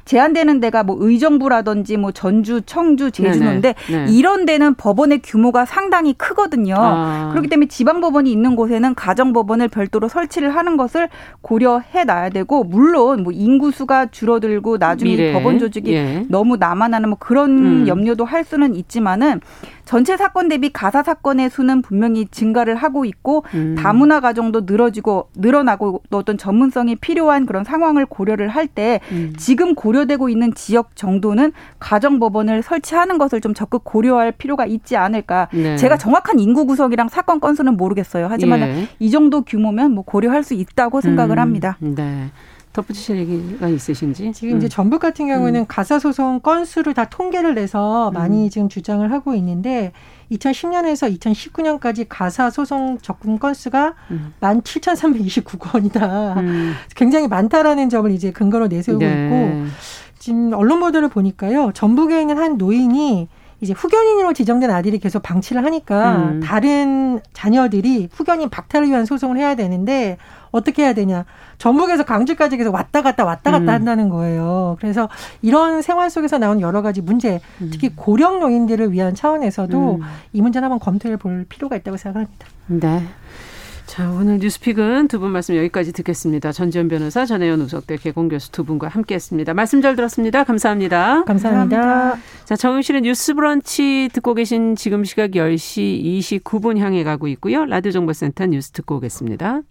[0.05, 4.05] 제한되는 데가 뭐 의정부라든지 뭐 전주, 청주, 제주인데 네.
[4.09, 6.75] 이런 데는 법원의 규모가 상당히 크거든요.
[6.77, 7.29] 아.
[7.31, 11.09] 그렇기 때문에 지방 법원이 있는 곳에는 가정 법원을 별도로 설치를 하는 것을
[11.41, 15.33] 고려해 놔야 되고 물론 뭐 인구 수가 줄어들고 나중에 미래.
[15.33, 16.25] 법원 조직이 예.
[16.29, 17.87] 너무 남아나는 뭐 그런 음.
[17.87, 19.41] 염려도 할 수는 있지만은
[19.85, 23.75] 전체 사건 대비 가사 사건의 수는 분명히 증가를 하고 있고 음.
[23.75, 29.33] 다문화 가정도 늘어지고 늘어나고 또 어떤 전문성이 필요한 그런 상황을 고려를 할때 음.
[29.37, 35.47] 지금 고려되고 있는 지역 정도는 가정법원을 설치하는 것을 좀 적극 고려할 필요가 있지 않을까.
[35.53, 35.77] 네.
[35.77, 38.27] 제가 정확한 인구 구성이랑 사건 건수는 모르겠어요.
[38.29, 38.87] 하지만 예.
[38.99, 41.41] 이 정도 규모면 뭐 고려할 수 있다고 생각을 음.
[41.41, 41.77] 합니다.
[41.79, 42.29] 네.
[42.73, 44.31] 덧붙이실 얘기가 있으신지?
[44.33, 44.57] 지금 음.
[44.57, 45.65] 이제 전북 같은 경우는 음.
[45.67, 48.49] 가사 소송 건수를 다 통계를 내서 많이 음.
[48.49, 49.91] 지금 주장을 하고 있는데
[50.31, 54.33] 2010년에서 2019년까지 가사 소송 적금 건수가 음.
[54.41, 56.37] 17,329건이다.
[56.37, 56.73] 음.
[56.95, 59.25] 굉장히 많다라는 점을 이제 근거로 내세우고 네.
[59.25, 59.65] 있고
[60.19, 61.71] 지금 언론 보도를 보니까요.
[61.73, 63.27] 전북에 있는 한 노인이
[63.61, 66.39] 이제 후견인으로 지정된 아들이 계속 방치를 하니까 음.
[66.41, 70.17] 다른 자녀들이 후견인 박탈을 위한 소송을 해야 되는데
[70.51, 71.25] 어떻게 해야 되냐.
[71.57, 73.69] 전북에서 강주까지 계속 왔다 갔다 왔다 갔다 음.
[73.69, 74.77] 한다는 거예요.
[74.79, 75.09] 그래서
[75.41, 77.69] 이런 생활 속에서 나온 여러 가지 문제, 음.
[77.71, 80.01] 특히 고령 노인들을 위한 차원에서도 음.
[80.33, 82.47] 이 문제는 한번 검토해 볼 필요가 있다고 생각합니다.
[82.67, 83.03] 네.
[83.89, 86.51] 자, 오늘 뉴스픽은 두 분 말씀 여기까지 듣겠습니다.
[86.51, 89.55] 전지현 변호사, 전혜연 우석대 개공 교수 두 분과 함께 했습니다.
[89.55, 90.43] 말씀 잘 들었습니다.
[90.43, 91.23] 감사합니다.
[91.25, 91.75] 감사합니다.
[91.77, 92.45] 감사합니다.
[92.45, 97.65] 자, 정영실의 뉴스 브런치 듣고 계신 지금 시각 10시 29분 향해 가고 있고요.
[97.65, 99.61] 라디오 정보센터 뉴스 듣고 오겠습니다.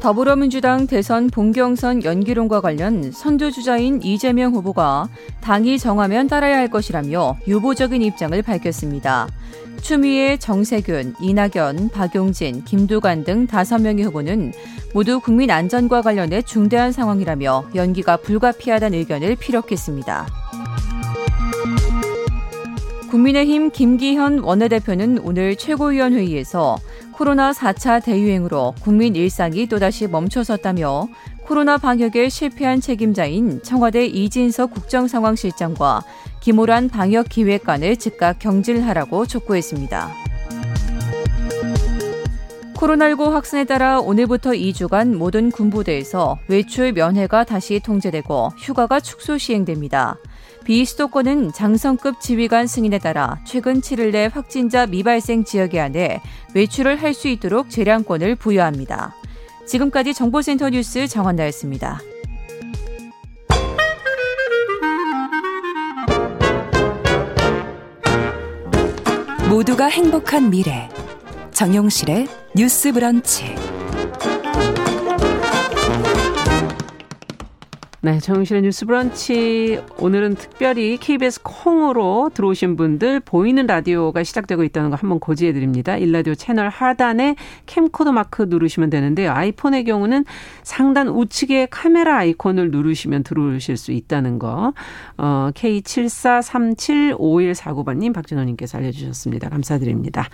[0.00, 5.10] 더불어민주당 대선 본경선 연기론과 관련 선두주자인 이재명 후보가
[5.42, 9.28] 당이 정하면 따라야 할 것이라며 유보적인 입장을 밝혔습니다.
[9.82, 14.54] 추미애, 정세균, 이낙연, 박용진, 김두관 등 다섯 명의 후보는
[14.94, 20.26] 모두 국민 안전과 관련해 중대한 상황이라며 연기가 불가피하다는 의견을 피력했습니다.
[23.10, 26.78] 국민의힘 김기현 원내대표는 오늘 최고위원회의에서
[27.20, 31.06] 코로나 4차 대유행으로 국민 일상이 또다시 멈춰섰다며
[31.42, 36.02] 코로나 방역에 실패한 책임자인 청와대 이진석 국정상황실장과
[36.40, 40.10] 김호란 방역기획관을 즉각 경질하라고 촉구했습니다.
[42.74, 50.16] 코로나19 확산에 따라 오늘부터 2주간 모든 군부대에서 외출 면회가 다시 통제되고 휴가가 축소 시행됩니다.
[50.64, 56.20] 비수도권은 장성급 지휘관 승인에 따라 최근 7일 내 확진자 미발생 지역에 한해
[56.54, 59.14] 외출을 할 수 있도록 재량권을 부여합니다.
[59.66, 62.00] 지금까지 정보센터 뉴스 정원나였습니다.
[69.48, 70.88] 모두가 행복한 미래
[71.52, 73.54] 정용실의 뉴스 브런치
[78.02, 79.78] 네, 정영실의 뉴스 브런치.
[79.98, 85.98] 오늘은 특별히 KBS 콩으로 들어오신 분들 보이는 라디오가 시작되고 있다는 거 한번 고지해 드립니다.
[85.98, 87.36] 일라디오 채널 하단에
[87.66, 89.32] 캠코더 마크 누르시면 되는데요.
[89.32, 90.24] 아이폰의 경우는
[90.62, 94.72] 상단 우측에 카메라 아이콘을 누르시면 들어오실 수 있다는 거.
[95.18, 99.50] 어, K74375149번님 박진호님께서 알려주셨습니다.
[99.50, 100.30] 감사드립니다.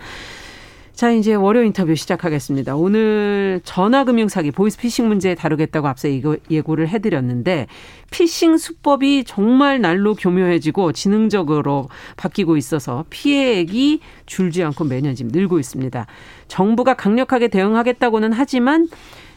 [0.97, 2.75] 자, 이제 월요 인터뷰 시작하겠습니다.
[2.75, 6.09] 오늘 전화금융 사기 보이스피싱 문제 다루겠다고 앞서
[6.49, 7.67] 예고를 해드렸는데
[8.09, 16.07] 피싱 수법이 정말 날로 교묘해지고 지능적으로 바뀌고 있어서 피해액이 줄지 않고 매년 지금 늘고 있습니다.
[16.47, 18.87] 정부가 강력하게 대응하겠다고는 하지만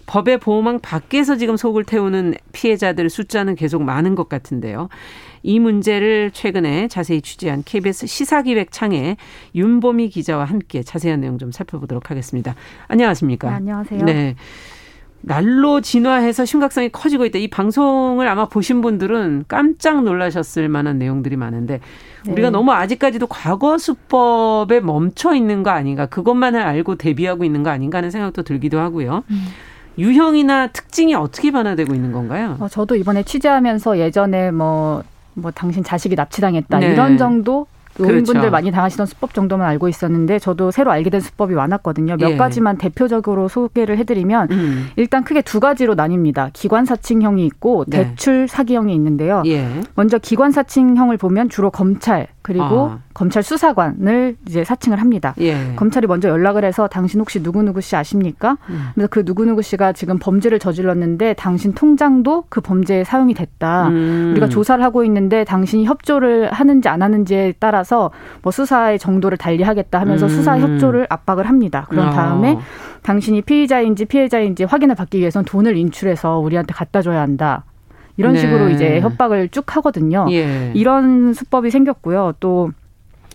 [0.07, 4.89] 법의 보호망 밖에서 지금 속을 태우는 피해자들 숫자는 계속 많은 것 같은데요.
[5.43, 9.17] 이 문제를 최근에 자세히 취재한 KBS 시사기획 창의
[9.55, 12.55] 윤보미 기자와 함께 자세한 내용 좀 살펴보도록 하겠습니다.
[12.89, 13.51] 안녕하십니까?
[13.51, 14.05] 네, 안녕하세요.
[14.05, 14.37] 네.
[15.23, 17.39] 날로 진화해서 심각성이 커지고 있다.
[17.39, 21.81] 이 방송을 아마 보신 분들은 깜짝 놀라셨을 만한 내용들이 많은데
[22.25, 22.33] 네.
[22.33, 27.99] 우리가 너무 아직까지도 과거 수법에 멈춰 있는 거 아닌가 그것만을 알고 대비하고 있는 거 아닌가
[27.99, 29.25] 하는 생각도 들기도 하고요.
[29.31, 29.47] 음.
[29.99, 32.57] 유형이나 특징이 어떻게 변화되고 있는 건가요?
[32.61, 35.03] 어, 저도 이번에 취재하면서 예전에 뭐
[35.35, 36.93] 뭐 당신 자식이 납치당했다 네.
[36.93, 37.67] 이런 정도
[37.99, 38.51] 노인분들 그렇죠.
[38.51, 42.17] 많이 당하시던 수법 정도만 알고 있었는데 저도 새로 알게 된 수법이 많았거든요.
[42.17, 42.37] 몇 예.
[42.37, 44.89] 가지만 대표적으로 소개를 해드리면 음.
[44.97, 46.51] 일단 크게 두 가지로 나뉩니다.
[46.53, 48.05] 기관사칭형이 있고 네.
[48.05, 49.43] 대출 사기형이 있는데요.
[49.47, 49.69] 예.
[49.95, 52.99] 먼저 기관사칭형을 보면 주로 검찰 그리고 아.
[53.21, 55.35] 검찰 수사관을 이제 사칭을 합니다.
[55.41, 55.75] 예.
[55.77, 58.57] 검찰이 먼저 연락을 해서 당신 혹시 누구누구 씨 아십니까?
[58.71, 58.87] 음.
[58.95, 63.89] 그래서 그 누구누구 씨가 지금 범죄를 저질렀는데 당신 통장도 그 범죄에 사용이 됐다.
[63.89, 64.31] 음.
[64.33, 70.25] 우리가 조사를 하고 있는데 당신이 협조를 하는지 안 하는지에 따라서 뭐 수사의 정도를 달리하겠다 하면서
[70.25, 70.31] 음.
[70.31, 71.85] 수사 협조를 압박을 합니다.
[71.91, 72.11] 그런 아.
[72.13, 72.61] 다음에 어.
[73.03, 77.65] 당신이 피의자인지 피해자인지 확인을 받기 위해서는 돈을 인출해서 우리한테 갖다 줘야 한다.
[78.17, 78.41] 이런 네.
[78.41, 80.27] 식으로 이제 협박을 쭉 하거든요.
[80.31, 80.73] 예.
[80.75, 82.35] 이런 수법이 생겼고요.
[82.41, 82.71] 또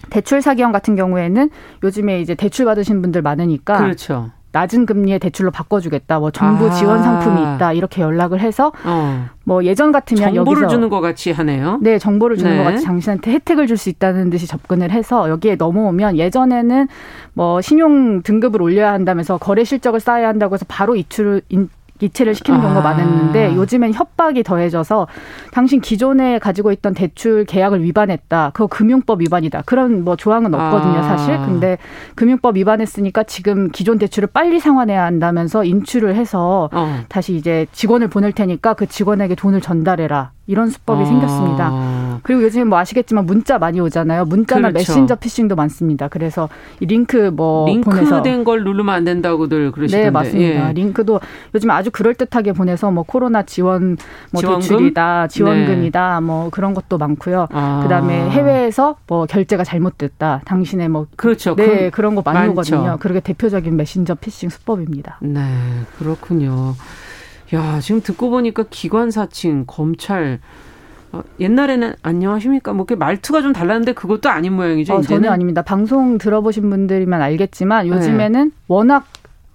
[0.10, 1.50] 대출 사기형 같은 경우에는
[1.84, 4.32] 요즘에 이제 대출 받으신 분들 많으니까 그렇죠.
[4.52, 6.20] 낮은 금리의 대출로 바꿔주겠다.
[6.20, 6.70] 뭐 정부 아.
[6.72, 7.74] 지원 상품이 있다.
[7.74, 9.26] 이렇게 연락을 해서 어.
[9.44, 11.78] 뭐 예전 같으면 정보를 여기서 주는 것 같이 하네요.
[11.82, 12.58] 네, 정보를 주는 네.
[12.64, 16.88] 것 같이 당신한테 혜택을 줄 수 있다는 듯이 접근을 해서 여기에 넘어오면 예전에는
[17.34, 21.42] 뭐 신용 등급을 올려야 한다면서 거래 실적을 쌓아야 한다고 해서 바로 이출
[22.02, 22.84] 이체를 시키는 경우가 아.
[22.84, 25.08] 많았는데 요즘엔 협박이 더해져서
[25.52, 28.52] 당신 기존에 가지고 있던 대출 계약을 위반했다.
[28.54, 29.64] 그거 금융법 위반이다.
[29.66, 31.04] 그런 뭐 조항은 없거든요, 아.
[31.04, 31.38] 사실.
[31.38, 31.78] 근데
[32.16, 37.00] 금융법 위반했으니까 지금 기존 대출을 빨리 상환해야 한다면서 인출을 해서 어.
[37.08, 40.32] 다시 이제 직원을 보낼 테니까 그 직원에게 돈을 전달해라.
[40.48, 41.06] 이런 수법이 아.
[41.06, 41.72] 생겼습니다.
[42.24, 44.26] 그리고 요즘 뭐 아시겠지만 문자 많이 오잖아요.
[44.26, 44.92] 문자나 그렇죠.
[44.92, 46.08] 메신저 피싱도 많습니다.
[46.08, 46.50] 그래서
[46.80, 50.06] 이 링크 뭐 링크된 걸 누르면 안 된다고들 그러시던데.
[50.06, 50.70] 네, 맞습니다.
[50.70, 50.74] 예.
[50.74, 51.20] 링크도
[51.54, 53.98] 요즘 아주 그럴 듯하게 보내서 뭐 코로나 지원
[54.32, 54.62] 뭐 지원금?
[54.62, 56.26] 대출이다, 지원금이다, 네.
[56.26, 57.48] 뭐 그런 것도 많고요.
[57.52, 57.82] 아.
[57.84, 60.42] 그다음에 해외에서 뭐 결제가 잘못됐다.
[60.46, 61.56] 당신의 뭐 그렇죠.
[61.56, 62.76] 네, 그, 런거 많이 많죠.
[62.76, 62.98] 오거든요.
[63.00, 65.20] 그렇게 대표적인 메신저 피싱 수법입니다.
[65.22, 65.42] 네,
[65.98, 66.76] 그렇군요.
[67.54, 70.40] 야, 지금 듣고 보니까 기관 사칭, 검찰,
[71.16, 72.74] 어, 옛날에는 안녕하십니까?
[72.74, 74.96] 뭐 이렇게 말투가 좀 달랐는데 그것도 아닌 모양이죠.
[74.96, 75.62] 어, 전혀 아닙니다.
[75.62, 78.56] 방송 들어보신 분들이면 알겠지만 요즘에는 네.
[78.68, 79.06] 워낙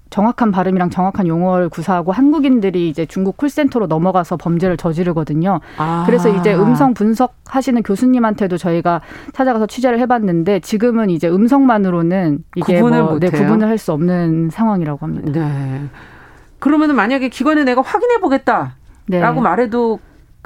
[0.09, 5.61] 정확한 발음이랑 정확한 용어를 구사하고 한국인들이 이제 중국 콜센터로 넘어가서 범죄를 저지르거든요.
[5.77, 6.03] 아.
[6.05, 9.03] 그래서 이제 음성 분석하시는 교수님한테도 저희가
[9.35, 15.07] 찾아가서 취재를 해봤는데 지금은 이제 음성만으로는 이게 구분을 뭐, 네, 구분을 할 수 없는 상황이라고
[15.07, 15.31] 합니다.
[15.31, 15.83] 네.
[16.59, 18.73] 그러면은 만약에 기관에 내가 확인해 보겠다라고
[19.07, 19.21] 네.
[19.41, 20.01] 말해도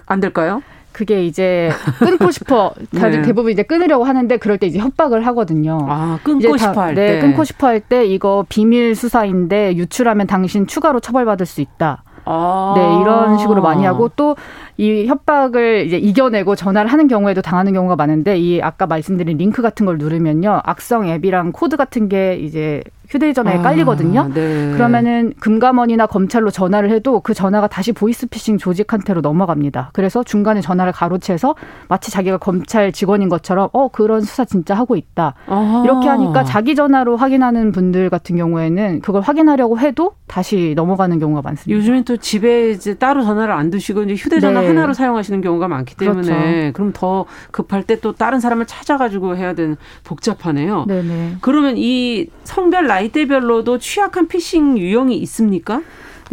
[0.07, 0.63] 안 될까요?
[0.95, 3.23] 그게 이제 끊고 싶어 다들 네.
[3.23, 5.79] 대부분 이제 끊으려고 하는데 그럴 때 이제 협박을 하거든요.
[5.91, 7.21] 아 끊고 싶어 할 네, 때.
[7.21, 12.03] 끊고 싶어 할 때 이거 비밀 수사인데 유출하면 당신 추가로 처벌받을 수 있다.
[12.27, 12.73] 아.
[12.77, 14.35] 네, 이런 식으로 많이 하고 또
[14.77, 19.87] 이 협박을 이제 이겨내고 전화를 하는 경우에도 당하는 경우가 많은데 이 아까 말씀드린 링크 같은
[19.87, 20.63] 걸 누르면요.
[20.65, 22.83] 악성 앱이랑 코드 같은 게 이제
[23.15, 24.29] 휴대전화에 아, 깔리거든요.
[24.35, 24.73] 네.
[24.73, 29.91] 그러면은 금감원이나 검찰로 전화를 해도 그 전화가 다시 보이스피싱 조직한테로 넘어갑니다.
[29.93, 31.55] 그래서 중간에 전화를 가로채서
[31.89, 35.35] 마치 자기가 검찰 직원인 것처럼 어 그런 수사 진짜 하고 있다.
[35.47, 35.83] 아.
[35.85, 41.79] 이렇게 하니까 자기 전화로 확인하는 분들 같은 경우에는 그걸 확인하려고 해도 다시 넘어가는 경우가 많습니다.
[41.79, 44.67] 요즘엔 또 집에 이제 따로 전화를 안 두시고 이제 휴대전화 네.
[44.67, 46.73] 하나로 사용하시는 경우가 많기 때문에 그렇죠.
[46.73, 50.87] 그럼 더 급할 때 또 다른 사람을 찾아가지고 해야 되는 복잡하네요.
[50.89, 51.37] 네네.
[51.41, 55.83] 그러면 이 성별 나이대별로도 취약한 피싱 유형이 있습니까?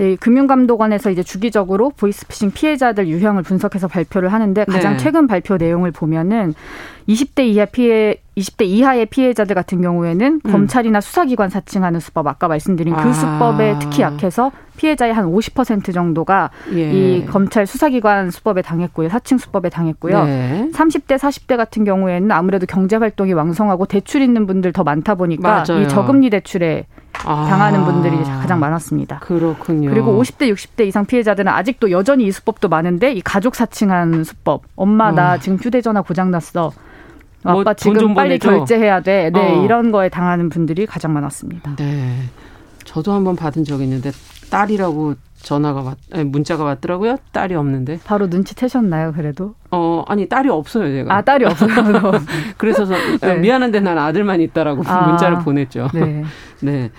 [0.02, 4.98] 네, 금융감독원에서 이제 주기적으로 보이스피싱 피해자들 유형을 분석해서 발표를 하는데 가장 네.
[4.98, 6.56] 최근 발표 내용을 보면은
[7.08, 10.52] 20대 이하 피해 20대 이하의 피해자들 같은 경우에는 음.
[10.52, 13.14] 검찰이나 수사기관 사칭하는 수법 아까 말씀드린 그 아.
[13.14, 16.92] 수법에 특히 약해서 피해자의 한 50% 정도가 예.
[16.92, 19.08] 이 검찰 수사기관 수법에 당했고요.
[19.10, 20.26] 사칭 수법에 당했고요.
[20.26, 20.70] 네.
[20.74, 25.84] 30대 40대 같은 경우에는 아무래도 경제 활동이 왕성하고 대출 있는 분들 더 많다 보니까 맞아요.
[25.84, 26.88] 이 저금리 대출에
[27.26, 27.48] 아.
[27.50, 29.20] 당하는 분들이 가장 많았습니다.
[29.20, 29.90] 그렇군요.
[29.90, 34.64] 그리고 50대, 60대 이상 피해자들은 아직도 여전히 이 수법도 많은데 이 가족 사칭한 수법.
[34.76, 35.38] 엄마 나 어.
[35.38, 36.72] 지금 휴대전화 고장 났어.
[37.44, 38.50] 뭐 아빠 지금 빨리 보내줘.
[38.66, 39.32] 결제해야 돼.
[39.34, 39.64] 네, 어.
[39.64, 41.76] 이런 거에 당하는 분들이 가장 많았습니다.
[41.76, 42.24] 네.
[42.86, 44.12] 저도 한번 받은 적이 있는데
[44.50, 47.18] 딸이라고 전화가 왔, 아니, 문자가 왔더라고요.
[47.32, 48.00] 딸이 없는데.
[48.04, 49.56] 바로 눈치채셨나요, 그래도?
[49.72, 51.16] 어, 아니, 딸이 없어요, 제가.
[51.16, 51.70] 아, 딸이 없어요.
[52.58, 52.86] 그래서
[53.22, 53.36] 네.
[53.38, 55.90] 미안한데 난 아들만 있다라고 아, 문자를 보냈죠.
[55.94, 56.24] 네.
[56.62, 56.92] 네.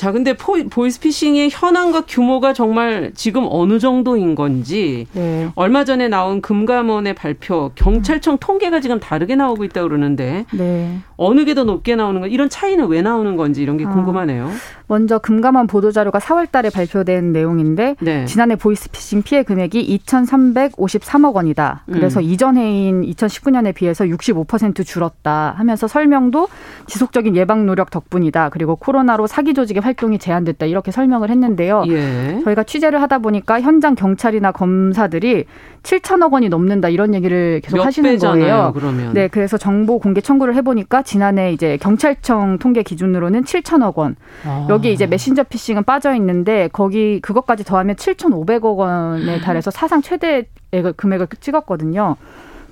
[0.00, 5.50] 자, 근데 포, 보이스피싱의 현황과 규모가 정말 지금 어느 정도인 건지 네.
[5.56, 11.00] 얼마 전에 나온 금감원의 발표 경찰청 통계가 지금 다르게 나오고 있다 고 그러는데 네.
[11.22, 13.90] 어느 게 더 높게 나오는 거 이런 차이는 왜 나오는 건지 이런 게 아.
[13.90, 14.50] 궁금하네요.
[14.86, 18.24] 먼저 금감원 보도 자료가 4월 달에 발표된 내용인데 네.
[18.24, 21.84] 지난해 보이스피싱 피해 금액이 2,353억 원이다.
[21.92, 22.24] 그래서 음.
[22.24, 26.48] 이전 해인 2019년에 비해서 65% 줄었다 하면서 설명도
[26.86, 28.48] 지속적인 예방 노력 덕분이다.
[28.48, 30.66] 그리고 코로나로 사기 조직의 활동이 제한됐다.
[30.66, 31.84] 이렇게 설명을 했는데요.
[31.88, 32.40] 예.
[32.44, 35.44] 저희가 취재를 하다 보니까 현장 경찰이나 검사들이
[35.82, 38.72] 7천억 원이 넘는다 이런 얘기를 계속 하시는 배잖아요, 거예요.
[38.74, 39.12] 그러면.
[39.14, 44.16] 네, 그래서 정보 공개 청구를 해보니까 지난해 이제 경찰청 통계 기준으로는 7천억 원.
[44.44, 44.66] 아.
[44.68, 50.44] 여기 이제 메신저 피싱은 빠져 있는데 거기 그것까지 더하면 7,500억 원에 달해서 사상 최대
[50.96, 52.16] 금액을 찍었거든요.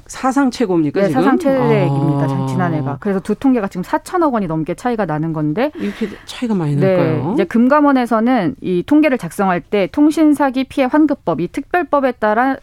[0.06, 1.02] 사상 최고입니까?
[1.02, 1.22] 네, 지금?
[1.22, 2.24] 사상 최대입니다.
[2.24, 2.46] 아.
[2.46, 2.96] 지난해가.
[3.00, 7.26] 그래서 두 통계가 지금 4천억 원이 넘게 차이가 나는 건데 이렇게 차이가 많이 날까요?
[7.26, 12.56] 네, 이제 금감원에서는 이 통계를 작성할 때 통신 사기 피해 환급법 이 특별법에 따라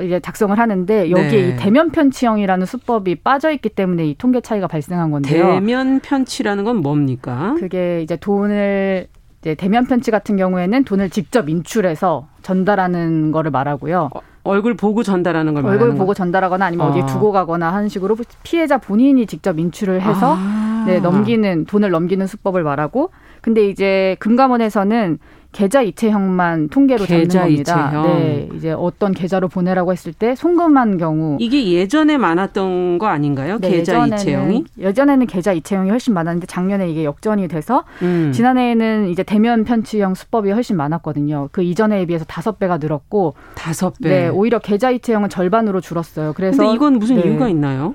[0.00, 1.48] 이제 작성을 하는데 여기에 네.
[1.48, 5.54] 이 대면 편취형이라는 수법이 빠져 있기 때문에 이 통계 차이가 발생한 건데요.
[5.54, 7.56] 대면 편취라는 건 뭡니까?
[7.58, 9.08] 그게 이제 돈을
[9.40, 14.10] 이제 대면 편취 같은 경우에는 돈을 직접 인출해서 전달하는 거를 말하고요.
[14.14, 16.90] 어, 얼굴 보고 전달하는 걸 얼굴 보고 전달하거나 아니면 아.
[16.90, 20.84] 어디에 두고 가거나 하는 식으로 피해자 본인이 직접 인출을 해서 아.
[20.86, 25.18] 네, 넘기는 돈을 넘기는 수법을 말하고 근데 이제 금감원에서는
[25.50, 27.88] 계좌 이체형만 통계로 계좌 잡는 겁니다.
[27.88, 28.02] 이체형.
[28.02, 33.58] 네, 이제 어떤 계좌로 보내라고 했을 때 송금한 경우 이게 예전에 많았던 거 아닌가요?
[33.58, 34.64] 네, 계좌 예전에는, 이체형이?
[34.78, 38.30] 예전에는 계좌 이체형이 훨씬 많았는데 작년에 이게 역전이 돼서 음.
[38.32, 41.48] 지난해에는 이제 대면 편취형 수법이 훨씬 많았거든요.
[41.50, 44.08] 그 이전에 비해서 다섯 배가 늘었고 다섯 배.
[44.08, 46.34] 네, 오히려 계좌 이체형은 절반으로 줄었어요.
[46.34, 47.94] 그래서 이건 무슨 네, 이유가 있나요?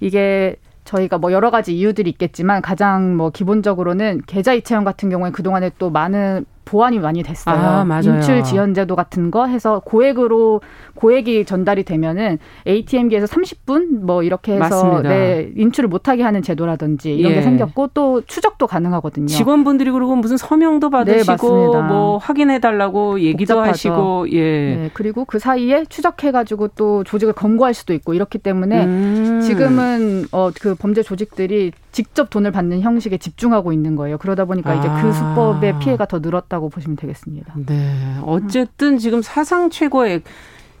[0.00, 5.70] 이게 저희가 뭐 여러 가지 이유들이 있겠지만 가장 뭐 기본적으로는 계좌 이체형 같은 경우에 그동안에
[5.78, 7.54] 또 많은 보완이 많이 됐어요.
[7.56, 10.60] 아, 인출 지연 제도 같은 거 해서 고액으로
[10.94, 17.32] 고액이 전달이 되면은 ATM기에서 30분 뭐 이렇게 해서 네, 인출을 못 하게 하는 제도라든지 이런
[17.32, 17.36] 예.
[17.36, 19.26] 게 생겼고 또 추적도 가능하거든요.
[19.26, 23.70] 직원분들이 그리고 무슨 서명도 네, 받으시고 네, 뭐 확인해 달라고 얘기도 복잡하죠.
[23.70, 24.40] 하시고 예.
[24.40, 29.40] 네, 그리고 그 사이에 추적해 가지고 또 조직을 검거할 수도 있고 이렇기 때문에 음.
[29.42, 34.18] 지금은 어 그 범죄 조직들이 직접 돈을 받는 형식에 집중하고 있는 거예요.
[34.18, 34.74] 그러다 보니까 아.
[34.74, 35.12] 이제 그 아.
[35.12, 37.54] 수법의 피해가 더 늘었다 고 보시면 되겠습니다.
[37.66, 37.94] 네.
[38.24, 40.24] 어쨌든 지금 사상 최고액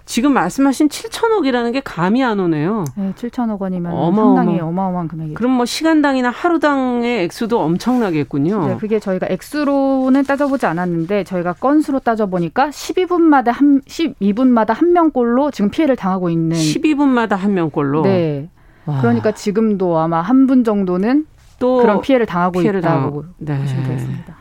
[0.04, 2.84] 지금 말씀하신 7천억이라는 게 감이 안 오네요.
[2.96, 4.36] 네, 7천억 원이면 어마어마.
[4.36, 5.34] 상당히 어마어마한 금액이죠.
[5.34, 8.66] 그럼 뭐 시간당이나 하루당의 액수도 엄청나겠군요.
[8.66, 15.70] 네, 그게 저희가 액수로는 따져보지 않았는데 저희가 건수로 따져보니까 12분마다 한 12분마다 한 명꼴로 지금
[15.70, 18.02] 피해를 당하고 있는 12분마다 한 명꼴로.
[18.02, 18.48] 네.
[18.86, 19.00] 와.
[19.00, 21.26] 그러니까 지금도 아마 한 분 정도는
[21.60, 23.56] 또 그런 피해를 당하고 피해를 있다고 네.
[23.56, 24.36] 보시면 되겠습니다.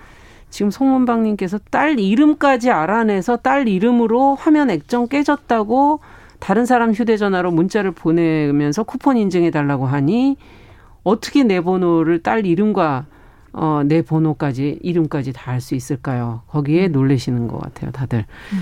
[0.51, 6.01] 지금 송문방님께서 딸 이름까지 알아내서 딸 이름으로 화면 액정 깨졌다고
[6.39, 10.37] 다른 사람 휴대전화로 문자를 보내면서 쿠폰 인증해 달라고 하니
[11.03, 13.05] 어떻게 내 번호를 딸 이름과
[13.53, 16.41] 어, 내 번호까지 이름까지 다 알 수 있을까요?
[16.47, 16.91] 거기에 음.
[16.93, 18.19] 놀래시는 것 같아요, 다들.
[18.53, 18.59] 음.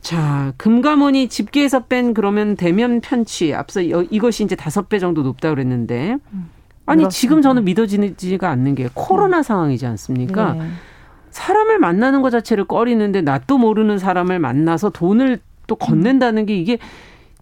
[0.00, 6.16] 자, 금감원이 집계에서 뺀 그러면 대면 편취 앞서 이것이 이제 다섯 배 정도 높다 그랬는데
[6.32, 6.50] 음,
[6.86, 7.08] 아니 그렇습니다.
[7.10, 9.42] 지금 저는 믿어지지가 않는 게 코로나 음.
[9.42, 10.52] 상황이지 않습니까?
[10.54, 10.60] 네.
[11.30, 16.78] 사람을 만나는 것 자체를 꺼리는데 낯도 모르는 사람을 만나서 돈을 또 건넨다는 게 이게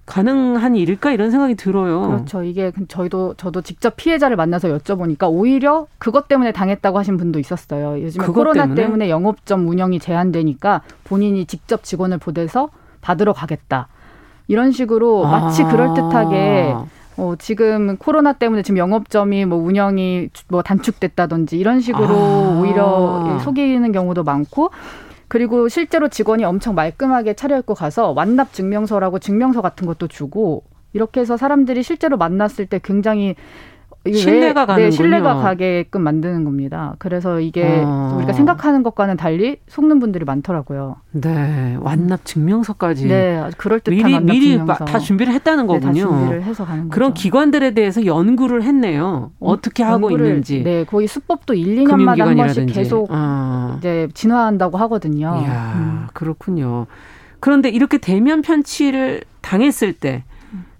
[0.06, 2.02] 가능한 일일까 이런 생각이 들어요.
[2.02, 2.44] 그렇죠.
[2.44, 8.00] 이게 저희도 저도 직접 피해자를 만나서 여쭤보니까 오히려 그것 때문에 당했다고 하신 분도 있었어요.
[8.00, 8.82] 요즘에 코로나 때문에?
[8.82, 12.68] 때문에 영업점 운영이 제한되니까 본인이 직접 직원을 보내서
[13.00, 13.88] 받으러 가겠다.
[14.48, 15.68] 이런 식으로 마치 아.
[15.68, 16.74] 그럴듯하게
[17.18, 22.60] 어, 지금 코로나 때문에 지금 영업점이 뭐 운영이 뭐 단축됐다든지 이런 식으로 아.
[22.60, 24.70] 오히려 속이는 경우도 많고
[25.28, 30.62] 그리고 실제로 직원이 엄청 말끔하게 차려입고 가서 완납 증명서라고 증명서 같은 것도 주고
[30.92, 33.34] 이렇게 해서 사람들이 실제로 만났을 때 굉장히
[34.12, 36.94] 신뢰가 가는 네, 신뢰가 가게끔 만드는 겁니다.
[36.98, 38.14] 그래서 이게 어.
[38.16, 40.96] 우리가 생각하는 것과는 달리 속는 분들이 많더라고요.
[41.12, 43.08] 네, 완납 증명서까지.
[43.08, 44.84] 네, 그럴 듯한 미리 미리 증명서.
[44.84, 45.92] 다 준비를 했다는 거군요.
[45.92, 47.22] 네, 다 준비를 해서 가는 그런 거죠.
[47.22, 49.30] 기관들에 대해서 연구를 했네요.
[49.40, 50.62] 어, 어떻게 하고 있는지.
[50.62, 53.76] 네, 거의 수법도 1, 2년마다 한 번씩 계속 어.
[53.78, 55.40] 이제 진화한다고 하거든요.
[55.42, 56.06] 이야, 음.
[56.12, 56.86] 그렇군요.
[57.40, 60.24] 그런데 이렇게 대면 편취를 당했을 때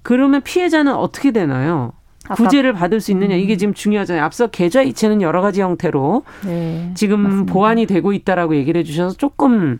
[0.02, 1.92] 그러면 피해자는 어떻게 되나요?
[2.34, 3.58] 구제를 받을 수 있느냐 이게 음.
[3.58, 4.24] 지금 중요하잖아요.
[4.24, 7.52] 앞서 계좌 이체는 여러 가지 형태로 네, 지금 맞습니다.
[7.52, 9.78] 보완이 되고 있다라고 얘기를 해주셔서 조금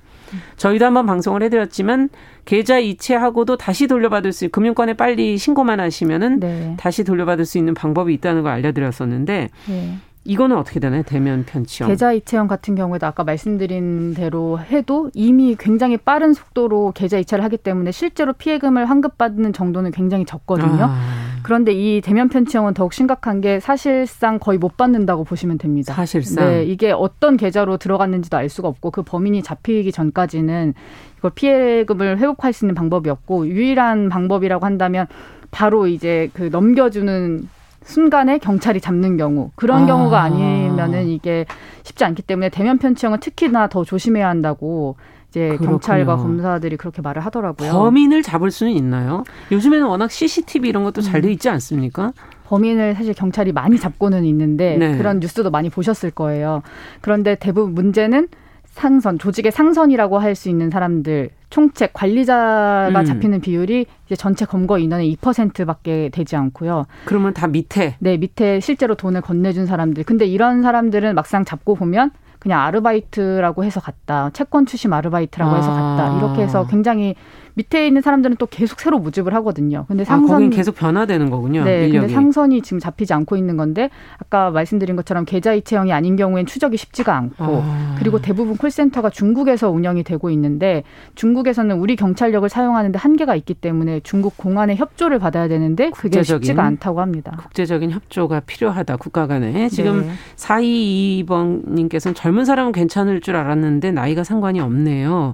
[0.57, 2.09] 저희도 한번 방송을 해드렸지만
[2.45, 6.75] 계좌 이체하고도 다시 돌려받을 수 금융권에 빨리 신고만 하시면은 네.
[6.79, 9.99] 다시 돌려받을 수 있는 방법이 있다는 걸 알려드렸었는데 네.
[10.27, 11.03] 이거는 어떻게 되나요?
[11.05, 11.89] 대면 편취형.
[11.89, 17.59] 계좌 이체형 같은 경우에도 아까 말씀드린 대로 해도 이미 굉장히 빠른 속도로 계좌 이체를 하기
[17.59, 20.87] 때문에 실제로 피해금을 환급받는 정도는 굉장히 적거든요.
[20.89, 21.27] 아.
[21.43, 25.95] 그런데 이 대면 편취형은 더욱 심각한 게 사실상 거의 못 받는다고 보시면 됩니다.
[25.95, 26.45] 사실상.
[26.45, 30.75] 네, 이게 어떤 계좌로 들어갔는지도 알 수가 없고 그 범인이 잡히기 전까지는
[31.19, 35.07] 이걸 피해금을 회복할 수 있는 방법이 없고 유일한 방법이라고 한다면
[35.53, 37.49] 바로 이제 그 넘겨주는
[37.87, 39.87] 순간에 경찰이 잡는 경우 그런 아.
[39.87, 41.47] 경우가 아니면은 이게
[41.85, 44.97] 쉽지 않기 때문에 대면 편취형은 특히나 더 조심해야 한다고
[45.31, 45.71] 이제 그렇군요.
[45.71, 47.71] 경찰과 검사들이 그렇게 말을 하더라고요.
[47.73, 49.25] 범인을 잡을 수는 있나요?
[49.53, 52.13] 요즘에는 워낙 CCTV 이런 것도 잘 돼 있지 않습니까?
[52.47, 54.97] 범인을 사실 경찰이 많이 잡고는 있는데 네.
[54.99, 56.63] 그런 뉴스도 많이 보셨을 거예요.
[57.01, 58.29] 그런데 대부분 문제는
[58.65, 63.05] 상선, 조직의 상선이라고 할 수 있는 사람들, 총책, 관리자가 음.
[63.05, 66.87] 잡히는 비율이 이제 전체 검거 인원의 2%밖에 되지 않고요.
[67.05, 67.97] 그러면 다 밑에?
[68.01, 70.05] 네, 밑에 실제로 돈을 건네준 사람들.
[70.05, 74.31] 근데 이런 사람들은 막상 잡고 보면 그냥 아르바이트라고 해서 갔다.
[74.33, 76.13] 채권 추심 아르바이트라고 해서 갔다.
[76.13, 76.19] 아.
[76.19, 77.15] 이렇게 해서 굉장히
[77.57, 79.87] 밑에 있는 사람들은 또 계속 새로 모집을 하거든요.
[79.89, 81.65] 근데 상선 아, 계속 변화되는 거군요.
[81.65, 81.99] 네, 인력이.
[82.01, 83.89] 근데 상선이 지금 잡히지 않고 있는 건데
[84.19, 87.97] 아까 말씀드린 것처럼 계좌 이체형이 아닌 경우엔 추적이 쉽지가 않고 아.
[87.99, 90.85] 그리고 대부분 콜센터가 중국에서 운영이 되고 있는데
[91.15, 97.01] 중국에서는 우리 경찰력을 사용하는데 한계가 있기 때문에 중국 공안의 협조를 받아야 되는데 그게 쉽지가 않다고
[97.01, 97.39] 합니다.
[97.39, 100.13] 국제적인 협조가 필요하다 국가 간에 지금 네.
[100.37, 105.33] 422번님께서는 젊은 사람은 괜찮을 줄 알았는데 나이가 상관이 없네요.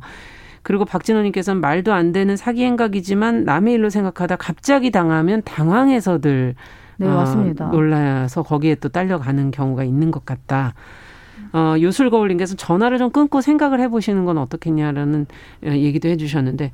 [0.62, 6.54] 그리고 박진호님께서는 말도 안 되는 사기 행각이지만 남의 일로 생각하다 갑자기 당하면 당황해서들
[6.98, 7.66] 네, 어, 맞습니다.
[7.66, 10.74] 놀라서 거기에 또 딸려가는 경우가 있는 것 같다.
[11.52, 15.26] 어, 요술거울님께서 전화를 좀 끊고 생각을 해보시는 건 어떻겠냐라는
[15.66, 16.70] 어, 얘기도 해주셨는데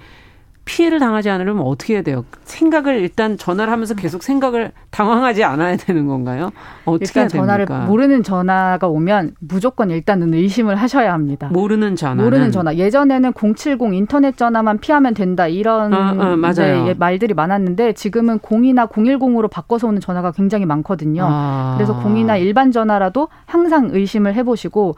[0.68, 2.26] 피해를 당하지 않으려면 어떻게 해야 돼요?
[2.44, 6.50] 생각을 일단 전화를 하면서 계속 생각을 당황하지 않아야 되는 건가요?
[6.84, 7.86] 어떻게 일단 해야 전화를 됩니까?
[7.86, 11.48] 모르는 전화가 오면 무조건 일단은 의심을 하셔야 합니다.
[11.50, 12.22] 모르는 전화.
[12.22, 12.76] 모르는 전화.
[12.76, 16.84] 예전에는 070 인터넷 전화만 피하면 된다 이런 어, 어, 맞아요.
[16.84, 21.26] 네, 말들이 많았는데 지금은 0이나 010으로 바꿔서 오는 전화가 굉장히 많거든요.
[21.26, 21.76] 아.
[21.78, 24.96] 그래서 0이나 일반 전화라도 항상 의심을 해보시고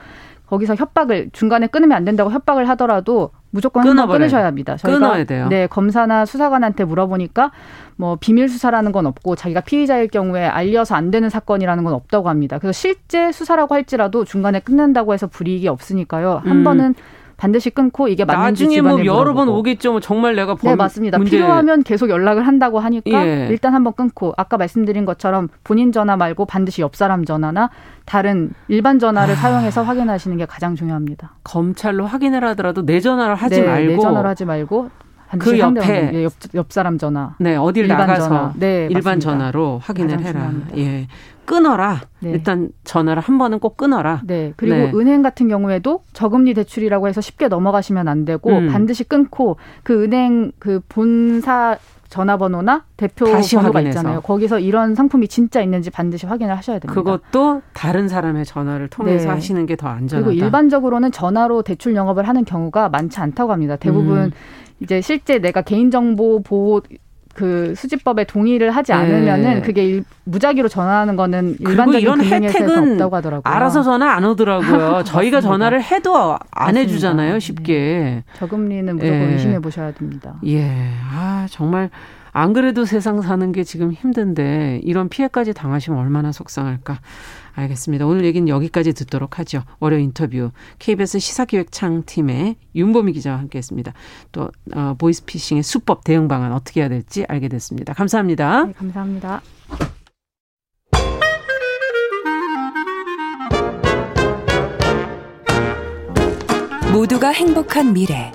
[0.51, 4.77] 거기서 협박을 중간에 끊으면 안 된다고 협박을 하더라도 무조건 한번 끊으셔야 합니다.
[4.77, 5.47] 저희가 끊어야 돼요.
[5.49, 7.53] 네, 검사나 수사관한테 물어보니까
[7.97, 12.59] 뭐 비밀 수사라는 건 없고 자기가 피의자일 경우에 알려서 안 되는 사건이라는 건 없다고 합니다.
[12.59, 16.43] 그래서 실제 수사라고 할지라도 중간에 끊는다고 해서 불이익이 없으니까요.
[16.45, 16.65] 한 음.
[16.65, 16.95] 번은
[17.41, 19.93] 반드시 끊고 이게 맞는지 나중에 뭐 여러 번 오겠죠.
[19.93, 21.17] 뭐 정말 내가 범, 네 맞습니다.
[21.17, 21.39] 문제...
[21.39, 23.49] 필요하면 계속 연락을 한다고 하니까 예.
[23.49, 27.71] 일단 한번 끊고 아까 말씀드린 것처럼 본인 전화 말고 반드시 옆 사람 전화나
[28.05, 29.37] 다른 일반 전화를 아.
[29.39, 31.33] 사용해서 확인하시는 게 가장 중요합니다.
[31.43, 34.91] 검찰로 확인을 하더라도 내 전화를 하지 네, 말고 내 전화를 하지 말고
[35.39, 37.35] 그 옆에 네, 옆, 옆 사람 전화.
[37.39, 38.53] 네, 어디를 나가서 전화.
[38.57, 39.21] 네, 일반 맞습니다.
[39.31, 40.33] 전화로 확인을 해라.
[40.33, 40.77] 중요합니다.
[40.79, 41.07] 예.
[41.45, 42.01] 끊어라.
[42.21, 42.31] 네.
[42.31, 44.21] 일단 전화를 한 번은 꼭 끊어라.
[44.25, 44.53] 네.
[44.57, 44.93] 그리고 네.
[44.95, 48.69] 은행 같은 경우에도 저금리 대출이라고 해서 쉽게 넘어가시면 안 되고 음.
[48.69, 51.77] 반드시 끊고 그 은행 그 본사
[52.09, 53.89] 전화번호나 대표 번호가 확인해서.
[54.01, 54.21] 있잖아요.
[54.21, 56.93] 거기서 이런 상품이 진짜 있는지 반드시 확인을 하셔야 됩니다.
[57.01, 59.35] 그것도 다른 사람의 전화를 통해서 네.
[59.35, 60.29] 하시는 게 더 안전하다.
[60.29, 63.77] 그리고 일반적으로는 전화로 대출 영업을 하는 경우가 많지 않다고 합니다.
[63.77, 64.31] 대부분 음.
[64.81, 66.81] 이제 실제 내가 개인정보 보호
[67.35, 68.99] 그 수집법에 동의를 하지 네.
[68.99, 69.61] 않으면은 네.
[69.61, 73.55] 그게 무작위로 전화하는 거는 일반적인 이런 혜택은 없다고 하더라고요.
[73.55, 75.05] 알아서 전화 안 오더라고요.
[75.07, 76.81] 저희가 전화를 해도 안 맞습니다.
[76.81, 77.75] 해주잖아요, 쉽게.
[77.75, 78.25] 네.
[78.39, 79.33] 저금리는 무조건 예.
[79.33, 80.35] 의심해 보셔야 됩니다.
[80.47, 81.91] 예, 아 정말
[82.33, 86.99] 안 그래도 세상 사는 게 지금 힘든데 이런 피해까지 당하시면 얼마나 속상할까.
[87.55, 88.07] 알겠습니다.
[88.07, 89.63] 오늘 얘기는 여기까지 듣도록 하죠.
[89.81, 93.93] 월요 인터뷰 KBS 시사기획창팀의 윤보미 기자와 함께했습니다.
[94.33, 97.93] 또 어, 보이스피싱의 수법 대응 방안 어떻게 해야 될지 알게 됐습니다.
[97.95, 98.65] 감사합니다.
[98.65, 99.43] 네, 감사합니다.
[106.93, 108.33] 모두가 행복한 미래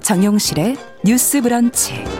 [0.00, 2.15] 정용실의 뉴스 브런치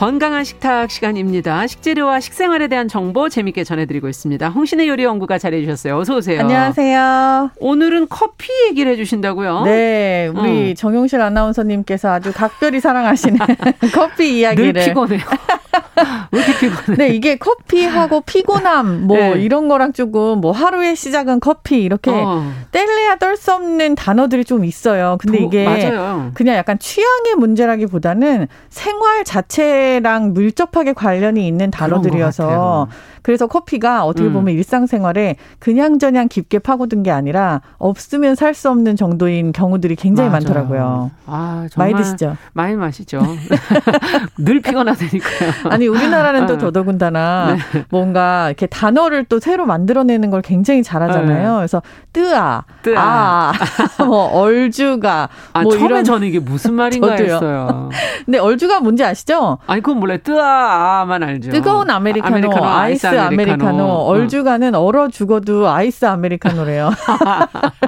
[0.00, 1.66] 건강한 식탁 시간입니다.
[1.66, 4.48] 식재료와 식생활에 대한 정보 재밌게 전해드리고 있습니다.
[4.48, 5.98] 홍신의 요리 연구가 잘해주셨어요.
[5.98, 6.40] 어서 오세요.
[6.40, 7.50] 안녕하세요.
[7.58, 9.64] 오늘은 커피 얘기를 해주신다고요?
[9.64, 10.74] 네, 우리 어.
[10.74, 13.38] 정용실 아나운서님께서 아주 각별히 사랑하시는
[13.92, 15.20] 커피 이야기를 늘 피곤해요.
[16.32, 16.96] 왜 이렇게 피곤해?
[16.96, 19.40] 네, 이게 커피하고 피곤함 뭐 네.
[19.42, 22.44] 이런 거랑 조금 뭐 하루의 시작은 커피 이렇게 어.
[22.70, 25.16] 뗄래야 뗄 수 없는 단어들이 좀 있어요.
[25.20, 26.30] 근데 도, 이게 맞아요.
[26.34, 32.88] 그냥 약간 취향의 문제라기보다는 생활 자체랑 밀접하게 관련이 있는 단어들이어서
[33.22, 34.32] 그래서 커피가 어떻게 음.
[34.32, 34.58] 보면 음.
[34.58, 40.42] 일상생활에 그냥저냥 깊게 파고든 게 아니라 없으면 살 수 없는 정도인 경우들이 굉장히 맞아요.
[40.42, 41.10] 많더라고요.
[41.26, 42.36] 아, 많이 드시죠?
[42.52, 43.20] 많이 마시죠.
[44.36, 45.52] 늘 피곤하다니까요.
[45.70, 46.58] 아니 우리나라 는또 아.
[46.58, 47.84] 더더군다나 네.
[47.90, 51.50] 뭔가 이렇게 단어를 또 새로 만들어내는 걸 굉장히 잘하잖아요.
[51.52, 51.56] 네.
[51.56, 53.52] 그래서 뜨아, 뜨아, 아,
[54.04, 57.88] 뭐 얼주가, 아, 뭐 처음에 이런 저는 이게 무슨 말인가 했어요.
[58.24, 59.58] 근데 얼죽아 뭔지 아시죠?
[59.66, 60.18] 아니 그건 몰라요.
[60.22, 61.50] 뜨아만 알죠.
[61.50, 63.32] 뜨거운 아메리카노, 아메리카노 아이스 아메리카노.
[63.64, 63.84] 아메리카노.
[63.84, 64.04] 어.
[64.04, 66.90] 얼죽아는 얼어 죽어도 아이스 아메리카노래요.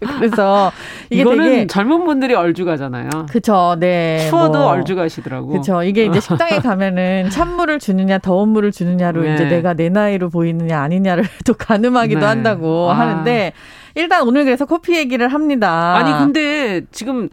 [0.00, 0.72] 그래서
[1.10, 3.08] 이게 되게 젊은 분들이 얼죽아잖아요.
[3.30, 4.26] 그쵸, 네.
[4.28, 4.68] 추워도 뭐.
[4.68, 5.48] 얼죽아시더라고.
[5.48, 5.82] 그쵸.
[5.82, 9.34] 이게 이제 식당에 가면은 찬물을 주느냐 더운 물을 주느냐로 네.
[9.34, 12.26] 이제 내가 내 나이로 보이느냐 아니냐를 또 가늠하기도 네.
[12.26, 12.98] 한다고 아.
[12.98, 13.52] 하는데
[13.94, 15.96] 일단 오늘 그래서 커피 얘기를 합니다.
[15.96, 17.28] 아니 근데 지금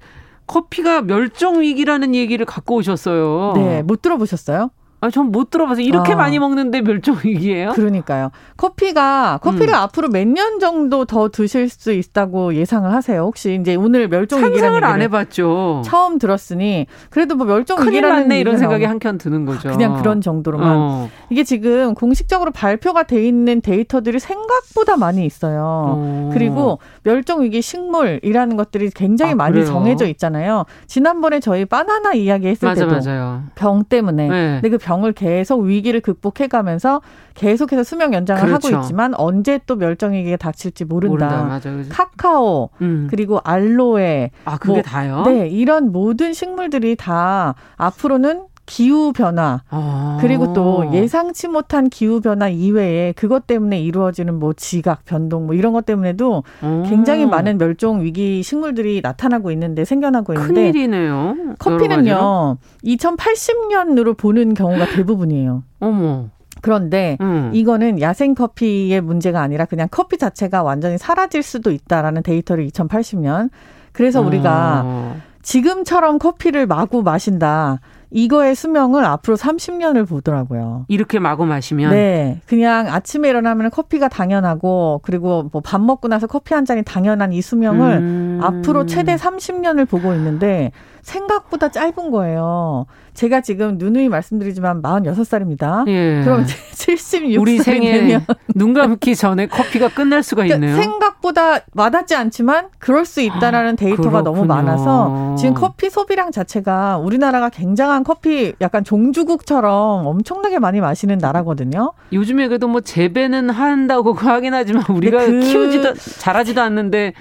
[0.48, 3.54] 커피가 멸종 위기라는 얘기를 갖고 오셨어요.
[3.56, 4.70] 네, 못 들어보셨어요?
[5.04, 6.16] 아, 전 못 들어봐서 이렇게 아.
[6.16, 7.72] 많이 먹는데 멸종 위기예요?
[7.72, 8.30] 그러니까요.
[8.58, 9.76] 커피가 커피를 음.
[9.76, 13.22] 앞으로 몇 년 정도 더 드실 수 있다고 예상을 하세요?
[13.24, 15.82] 혹시 이제 오늘 멸종 위기라는 얘기를 안 해봤죠.
[15.86, 19.70] 처음 들었으니 그래도 뭐 멸종 위기라는 났네 이런 생각이 한켠 드는 거죠.
[19.72, 21.10] 그냥 그런 정도로만 어.
[21.30, 25.62] 이게 지금 공식적으로 발표가 돼 있는 데이터들이 생각보다 많이 있어요.
[25.98, 26.30] 어.
[26.34, 29.66] 그리고 멸종 위기 식물이라는 것들이 굉장히 아, 많이 그래요?
[29.66, 30.66] 정해져 있잖아요.
[30.88, 33.44] 지난번에 저희 바나나 이야기했을 맞아, 때도 맞아요.
[33.56, 34.60] 병 때문에 네.
[34.62, 37.02] 근데 그병 병을 계속 위기를 극복해가면서
[37.34, 38.68] 계속해서 수명 연장을 그렇죠.
[38.68, 41.44] 하고 있지만 언제 또 멸종위기가 닥칠지 모른다.
[41.44, 41.90] 모른다.
[41.90, 43.08] 카카오 음.
[43.10, 45.24] 그리고 알로에 아 그게 뭐, 다요?
[45.26, 50.18] 네 이런 모든 식물들이 다 앞으로는 기후 변화 아.
[50.22, 55.74] 그리고 또 예상치 못한 기후 변화 이외에 그것 때문에 이루어지는 뭐 지각 변동 뭐 이런
[55.74, 56.84] 것 때문에도 아.
[56.88, 61.36] 굉장히 많은 멸종 위기 식물들이 나타나고 있는데 생겨나고 있는데 큰일이네요.
[61.60, 65.64] 커피는요 2080년으로 보는 경우가 대부분이에요.
[65.80, 66.30] 어머.
[66.62, 67.52] 그런데 음.
[67.54, 73.50] 이거는 야생 커피의 문제가 아니라 그냥 커피 자체가 완전히 사라질 수도 있다라는 데이터를 2080년
[73.92, 75.22] 그래서 우리가 어.
[75.42, 77.80] 지금처럼 커피를 마구 마신다.
[78.14, 80.86] 이거의 수명을 앞으로 30년을 보더라고요.
[80.88, 81.92] 이렇게 마구 마시면?
[81.92, 82.40] 네.
[82.46, 87.42] 그냥 아침에 일어나면 커피가 당연하고, 그리고 뭐 밥 먹고 나서 커피 한 잔이 당연한 이
[87.42, 88.40] 수명을 음.
[88.44, 90.72] 앞으로 최대 30년을 보고 있는데,
[91.04, 92.86] 생각보다 짧은 거예요.
[93.14, 95.88] 제가 지금 누누이 말씀드리지만 46살입니다.
[95.88, 96.22] 예.
[96.24, 98.20] 그럼 76살 우리 생에
[98.56, 100.82] 눈 감기 전에 커피가 끝날 수가 그러니까 있네요.
[100.82, 108.03] 생각보다 와닿지 않지만 그럴 수 있다라는 데이터가 너무 많아서 지금 커피 소비량 자체가 우리나라가 굉장한
[108.04, 111.94] 커피 약간 종주국처럼 엄청나게 많이 마시는 나라거든요.
[112.12, 115.40] 요즘에 그래도 뭐 재배는 한다고 하긴 하지만 우리가 그...
[115.40, 117.14] 키우지도 잘하지도 않는데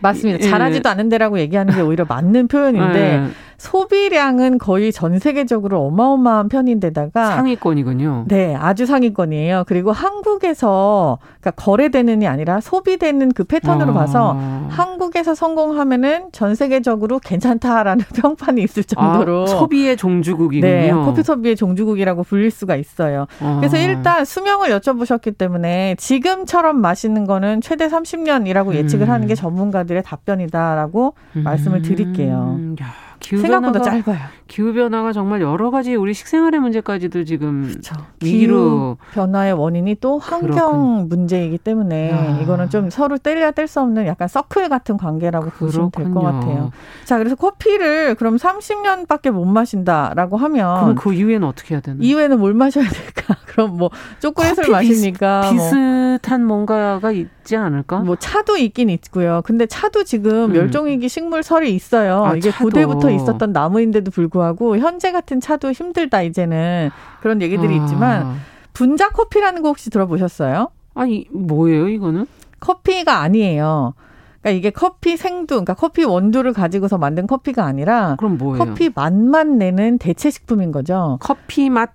[0.00, 0.44] 맞습니다.
[0.44, 0.50] 예.
[0.50, 3.30] 잘하지도 않은 데라고 얘기하는 게 오히려 맞는 표현인데 예.
[3.64, 8.26] 소비량은 거의 전 세계적으로 어마어마한 편인데다가 상위권이군요.
[8.28, 9.64] 네, 아주 상위권이에요.
[9.66, 13.94] 그리고 한국에서 그러니까 거래되는이 아니라 소비되는 그 패턴으로 아.
[13.94, 14.38] 봐서
[14.68, 20.70] 한국에서 성공하면은 전 세계적으로 괜찮다라는 평판이 있을 정도로 아, 소비의 종주국이군요.
[20.70, 23.26] 네, 커피 소비의 종주국이라고 불릴 수가 있어요.
[23.40, 23.56] 아.
[23.60, 29.10] 그래서 일단 수명을 여쭤보셨기 때문에 지금처럼 마시는 거는 최대 30년이라고 예측을 음.
[29.10, 31.42] 하는 게 전문가들의 답변이다라고 음.
[31.44, 32.58] 말씀을 드릴게요.
[32.82, 33.04] 야.
[33.28, 34.18] 생각보다 짧아요.
[34.46, 37.94] 기후 변화가 정말 여러 가지 우리 식생활의 문제까지도 지금 그렇죠.
[38.22, 41.08] 위기로 변화의 원인이 또 환경 그렇군.
[41.08, 42.38] 문제이기 때문에 야.
[42.42, 45.50] 이거는 좀 서로 뗄래야 뗄 수 없는 약간 서클 같은 관계라고.
[45.50, 46.70] 보시면 될 것 같아요.
[47.04, 51.96] 자, 그래서 커피를 그럼 30년밖에 못 마신다라고 하면 그럼 그 이후에는 어떻게 해야 되나?
[52.00, 53.36] 이후에는 뭘 마셔야 될까?
[53.46, 53.90] 그럼 뭐
[54.20, 56.38] 초콜릿을 마시니까 비슷, 뭐.
[56.38, 58.00] 뭔가가 있지 않을까?
[58.00, 59.40] 뭐 차도 있긴 있고요.
[59.44, 60.52] 근데 차도 지금 음.
[60.52, 62.24] 멸종위기 식물설이 있어요.
[62.24, 62.64] 아, 이게 차도.
[62.64, 67.82] 고대부터 있었던 나무인데도 불구하고 현재 같은 차도 힘들다 이제는 그런 얘기들이 아.
[67.82, 68.36] 있지만
[68.72, 70.68] 분자 커피라는 거 혹시 들어보셨어요?
[70.94, 72.26] 아니 뭐예요 이거는?
[72.60, 73.94] 커피가 아니에요.
[74.40, 78.64] 그러니까 이게 커피 생두, 그러니까 커피 원두를 가지고서 만든 커피가 아니라 그럼 뭐예요?
[78.64, 81.18] 커피 맛만 내는 대체 식품인 거죠.
[81.20, 81.92] 커피 맛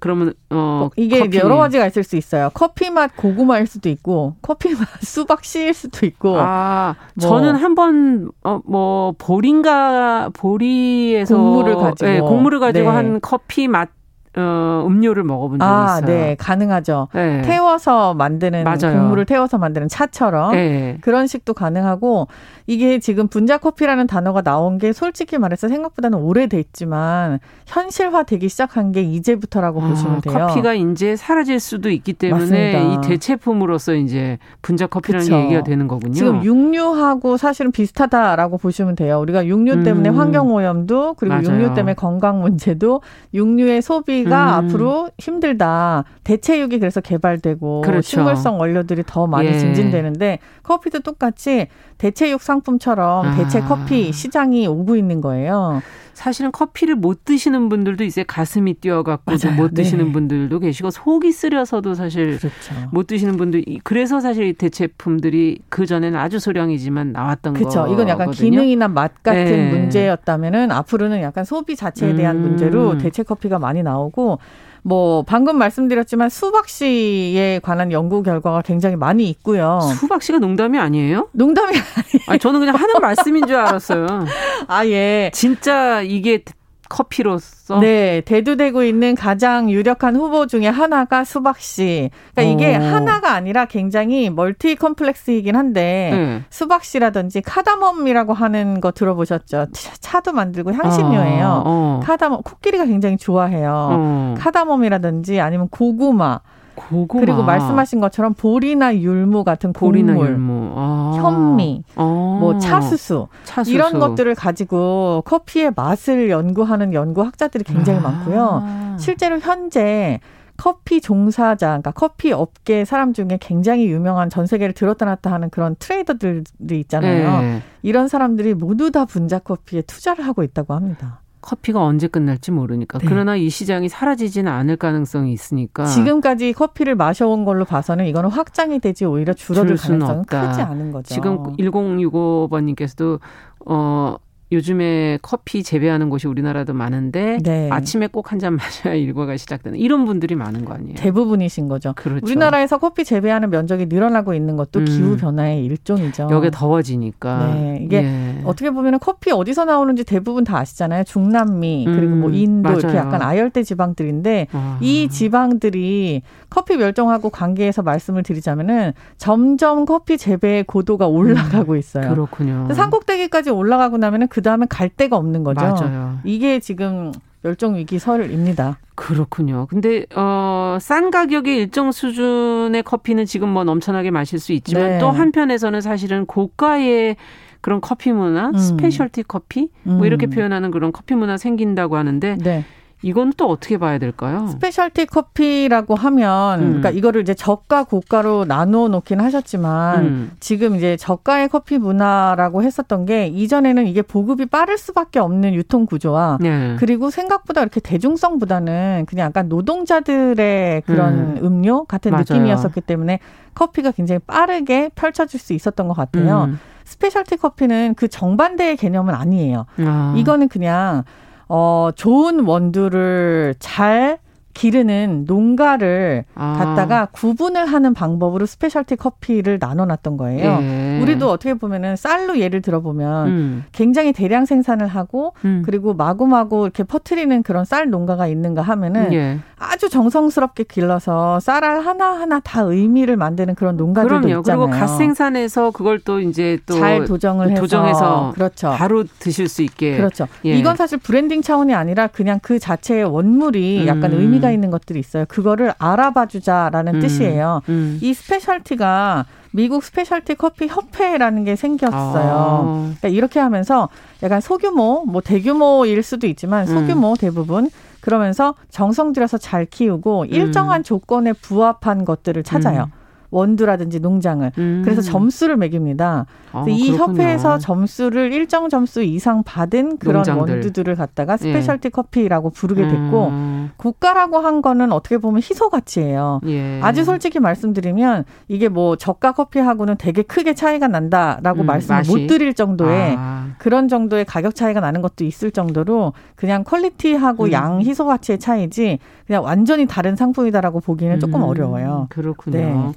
[0.00, 1.38] 그러면 어 이게 커피.
[1.38, 2.50] 여러 가지가 있을 수 있어요.
[2.54, 6.36] 커피 맛 고구마일 수도 있고 커피 맛 수박 씨일 수도 있고.
[6.38, 7.28] 아 뭐.
[7.28, 12.94] 저는 한번 어 뭐 보리인가 보리에서 곡물을 가지고 네, 곡물을 가지고 네.
[12.94, 13.90] 한 커피 맛
[14.36, 16.06] 어, 음료를 먹어본 적이 아, 있어요.
[16.06, 17.08] 네, 가능하죠.
[17.14, 17.42] 네.
[17.42, 18.98] 태워서 만드는 맞아요.
[18.98, 20.98] 곡물을 태워서 만드는 차처럼 네.
[21.00, 22.28] 그런 식도 가능하고
[22.66, 29.82] 이게 지금 분자 커피라는 단어가 나온 게 솔직히 말해서 생각보다는 오래됐지만 현실화되기 시작한 게 이제부터라고
[29.82, 30.46] 아, 보시면 돼요.
[30.46, 32.78] 커피가 이제 사라질 수도 있기 때문에 맞습니다.
[33.06, 35.38] 이 대체품으로서 이제 분자 커피라는 그쵸.
[35.38, 36.12] 얘기가 되는 거군요.
[36.12, 39.18] 지금 육류하고 사실은 비슷하다라고 보시면 돼요.
[39.20, 40.18] 우리가 육류 때문에 음.
[40.18, 41.46] 환경 오염도 그리고 맞아요.
[41.48, 43.00] 육류 때문에 건강 문제도
[43.32, 44.66] 육류의 소비 가 음.
[44.66, 46.04] 앞으로 힘들다.
[46.24, 48.02] 대체육이 그래서 개발되고 그렇죠.
[48.02, 49.58] 식물성 원료들이 더 많이 예.
[49.58, 51.68] 증진되는데 커피도 똑같이
[51.98, 53.34] 대체육 상품처럼 아.
[53.36, 55.82] 대체 커피 시장이 오고 있는 거예요.
[56.16, 58.24] 사실은 커피를 못 드시는 분들도 있어요.
[58.26, 60.12] 가슴이 뛰어갖고 못 드시는 네.
[60.12, 62.74] 분들도 계시고 속이 쓰려서도 사실 그렇죠.
[62.90, 63.62] 못 드시는 분들.
[63.84, 67.80] 그래서 사실 대체품들이 그 전에는 아주 소량이지만 나왔던 그렇죠.
[67.80, 67.94] 거거든요.
[67.94, 69.70] 이건 약간 기능이나 맛 같은 네.
[69.70, 72.42] 문제였다면은 앞으로는 약간 소비 자체에 대한 음.
[72.42, 74.38] 문제로 대체 커피가 많이 나오고
[74.86, 79.80] 뭐 방금 말씀드렸지만 수박 씨에 관한 연구 결과가 굉장히 많이 있고요.
[79.98, 81.28] 수박 씨가 농담이 아니에요?
[81.32, 82.24] 농담이 아니에요.
[82.28, 84.06] 아니, 저는 그냥 하는 말씀인 줄 알았어요.
[84.68, 85.32] 아 예.
[85.34, 86.44] 진짜 이게
[86.88, 92.10] 커피로서 네 대두되고 있는 가장 유력한 후보 중에 하나가 수박 씨.
[92.34, 92.80] 그러니까 이게 오.
[92.80, 96.42] 하나가 아니라 굉장히 멀티 컴플렉스이긴 한데 네.
[96.50, 99.66] 수박 씨라든지 카다멈이라고 하는 거 들어보셨죠?
[100.00, 101.46] 차도 만들고 향신료예요.
[101.46, 102.00] 어, 어.
[102.04, 103.88] 카다멈 코끼리가 굉장히 좋아해요.
[103.92, 104.34] 어.
[104.38, 106.40] 카다멈이라든지 아니면 고구마.
[106.76, 107.20] 고구마.
[107.20, 110.72] 그리고 말씀하신 것처럼 보리나 율무 같은 보리나 곡물, 율무.
[110.76, 111.18] 아.
[111.20, 112.02] 현미, 아.
[112.02, 118.02] 뭐 차수수, 차수수, 이런 것들을 가지고 커피의 맛을 연구하는 연구학자들이 굉장히 아.
[118.02, 118.96] 많고요.
[118.98, 120.20] 실제로 현재
[120.56, 125.76] 커피 종사자, 그러니까 커피 업계 사람 중에 굉장히 유명한 전 세계를 들었다 놨다 하는 그런
[125.78, 126.44] 트레이더들이
[126.80, 127.40] 있잖아요.
[127.40, 127.62] 네.
[127.82, 131.20] 이런 사람들이 모두 다 분자 커피에 투자를 하고 있다고 합니다.
[131.46, 132.98] 커피가 언제 끝날지 모르니까.
[132.98, 133.06] 네.
[133.08, 135.84] 그러나 이 시장이 사라지지는 않을 가능성이 있으니까.
[135.84, 140.48] 지금까지 커피를 마셔온 걸로 봐서는 이거는 확장이 되지 오히려 줄어들 가능성은 없다.
[140.48, 141.14] 크지 않은 거죠.
[141.14, 143.20] 지금 1065번님께서도
[143.64, 144.16] 어
[144.52, 147.68] 요즘에 커피 재배하는 곳이 우리나라도 많은데 네.
[147.72, 150.94] 아침에 꼭 한 잔 마셔야 일과가 시작되는 이런 분들이 많은 거 아니에요?
[150.96, 151.92] 대부분이신 거죠.
[151.96, 152.24] 그렇죠.
[152.26, 154.84] 우리나라에서 커피 재배하는 면적이 늘어나고 있는 것도 음.
[154.84, 156.28] 기후 변화의 일종이죠.
[156.30, 157.54] 여기 더워지니까.
[157.54, 157.78] 네.
[157.82, 158.40] 이게 예.
[158.44, 161.04] 어떻게 보면 커피 어디서 나오는지 대부분 다 아시잖아요.
[161.04, 162.78] 중남미 그리고 뭐 음, 인도 맞아요.
[162.80, 164.78] 이렇게 약간 아열대 지방들인데 아.
[164.82, 172.10] 이 지방들이 커피 멸종하고 관계해서 말씀을 드리자면은 점점 커피 재배의 고도가 올라가고 음, 있어요.
[172.10, 172.68] 그렇군요.
[172.72, 175.62] 산꼭대기까지 올라가고 나면은 그 다음에 갈 데가 없는 거죠.
[175.62, 176.18] 맞아요.
[176.22, 177.10] 이게 지금
[177.40, 178.76] 멸종 위기 설입니다.
[178.94, 179.66] 그렇군요.
[179.70, 184.98] 근데 어, 싼 가격의 일정 수준의 커피는 지금 뭐 넘쳐나게 마실 수 있지만 네.
[184.98, 187.16] 또 한편에서는 사실은 고가의
[187.62, 188.58] 그런 커피 문화, 음.
[188.58, 190.30] specialty 커피 뭐 이렇게 음.
[190.30, 192.64] 표현하는 그런 커피 문화 생긴다고 하는데 네.
[193.06, 194.48] 이건 또 어떻게 봐야 될까요?
[194.48, 196.64] specialty 커피라고 하면 음.
[196.64, 200.30] 그러니까 이거를 이제 저가 고가로 나누어 놓긴 하셨지만 음.
[200.40, 206.38] 지금 이제 저가의 커피 문화라고 했었던 게 이전에는 이게 보급이 빠를 수밖에 없는 유통 구조와
[206.40, 206.74] 네.
[206.80, 211.62] 그리고 생각보다 이렇게 대중성보다는 그냥 약간 노동자들의 그런 음.
[211.62, 212.24] 료 같은 맞아요.
[212.28, 213.20] 느낌이었었기 때문에
[213.54, 216.46] 커피가 굉장히 빠르게 펼쳐질 수 있었던 것 같아요.
[216.48, 216.58] 음.
[216.84, 219.66] specialty 커피는 그 정반대의 개념은 아니에요.
[219.78, 220.14] 아.
[220.16, 221.04] 이거는 그냥
[221.48, 224.18] 어, 좋은 원두를 잘
[224.56, 226.56] 기르는 농가를 아.
[226.58, 230.58] 갖다가 구분을 하는 방법으로 specialty 커피를 나눠놨던 거예요.
[230.62, 230.98] 예.
[231.02, 233.64] 우리도 어떻게 보면은 쌀로 예를 들어보면 음.
[233.72, 235.62] 굉장히 대량 생산을 하고 음.
[235.66, 239.38] 그리고 마구마구 이렇게 퍼트리는 그런 쌀 농가가 있는가 하면은 예.
[239.58, 244.40] 아주 정성스럽게 길러서 쌀알 하나 하나 다 의미를 만드는 그런 농가들도 그럼요.
[244.40, 244.66] 있잖아요.
[244.66, 248.70] 그리고 갓 생산해서 그걸 또 이제 또 잘 도정을 해서 도정해서 그렇죠.
[248.70, 250.26] 바로 드실 수 있게 그렇죠.
[250.46, 250.56] 예.
[250.56, 254.20] 이건 사실 브랜딩 차원이 아니라 그냥 그 자체의 원물이 약간 음.
[254.20, 255.24] 의미가 있는 것들이 있어요.
[255.28, 257.00] 그거를 알아봐 주자라는 음.
[257.00, 257.62] 뜻이에요.
[257.68, 257.98] 음.
[258.02, 262.32] 이 specialty가 미국 specialty 커피 협회라는 게 생겼어요.
[262.32, 262.92] 아.
[262.98, 263.88] 그러니까 이렇게 하면서
[264.22, 267.16] 약간 소규모, 뭐 대규모일 수도 있지만 소규모 음.
[267.18, 267.70] 대부분
[268.00, 270.82] 그러면서 정성 들여서 잘 키우고 일정한 음.
[270.82, 272.90] 조건에 부합한 것들을 찾아요.
[273.30, 273.36] 음.
[273.36, 274.82] 원두라든지 농장을 음.
[274.84, 276.26] 그래서 점수를 매깁니다.
[276.52, 277.22] 아, 이 그렇군요.
[277.22, 280.54] 협회에서 점수를 일정 점수 이상 받은 그런 농장들.
[280.54, 281.36] 원두들을 갖다가 예.
[281.36, 281.90] specialty 예.
[281.90, 283.70] 커피라고 부르게 됐고 음.
[283.76, 286.40] 고가라고 한 거는 어떻게 보면 희소 가치예요.
[286.46, 286.80] 예.
[286.82, 292.10] 아주 솔직히 말씀드리면 이게 뭐 저가 커피하고는 되게 크게 차이가 난다라고 음, 말씀을 맛이?
[292.10, 293.48] 못 드릴 정도의 아.
[293.58, 297.52] 그런 정도의 가격 차이가 나는 것도 있을 정도로 그냥 quality하고 음.
[297.52, 302.06] 양 희소 가치의 차이지 그냥 완전히 다른 상품이다라고 보기는 조금 음, 어려워요.
[302.10, 302.58] 그렇군요.
[302.58, 302.92] 네.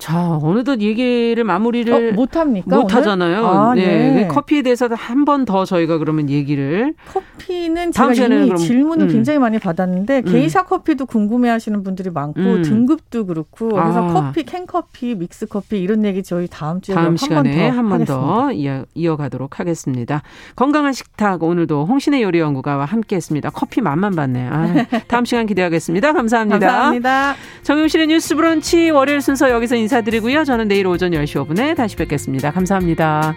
[0.00, 2.76] 자, 어느덧 얘기를 마무리를 어, 못 합니까?
[2.76, 3.46] 못 하잖아요.
[3.46, 3.84] 아, 네.
[4.14, 4.28] 네.
[4.28, 9.12] 커피에 대해서 한 번 더 저희가 그러면 얘기를 커피는 제가 이미 그럼, 질문을 음.
[9.12, 10.32] 굉장히 많이 받았는데 음.
[10.32, 12.62] 게이샤 커피도 궁금해 하시는 분들이 많고 음.
[12.62, 14.12] 등급도 그렇고 그래서 아.
[14.12, 18.50] 커피, 캔 커피, 믹스 커피 이런 얘기 저희 다음 주에 다음 시간에 한 번 더
[18.94, 20.22] 이어가도록 하겠습니다.
[20.56, 23.50] 건강한 식탁 오늘도 홍신의 요리 연구가와 함께 했습니다.
[23.50, 24.48] 커피 맛만 봤네.
[24.50, 24.66] 아,
[25.08, 26.12] 다음 시간 기대하겠습니다.
[26.14, 26.58] 감사합니다.
[26.58, 27.34] 감사합니다.
[27.62, 29.89] 정용실의 뉴스 브런치 월요일 순서 여기서 인사.
[29.90, 30.44] 인사드리고요.
[30.44, 32.52] 저는 내일 오전 10시 5분에 다시 뵙겠습니다.
[32.52, 33.34] 감사합니다.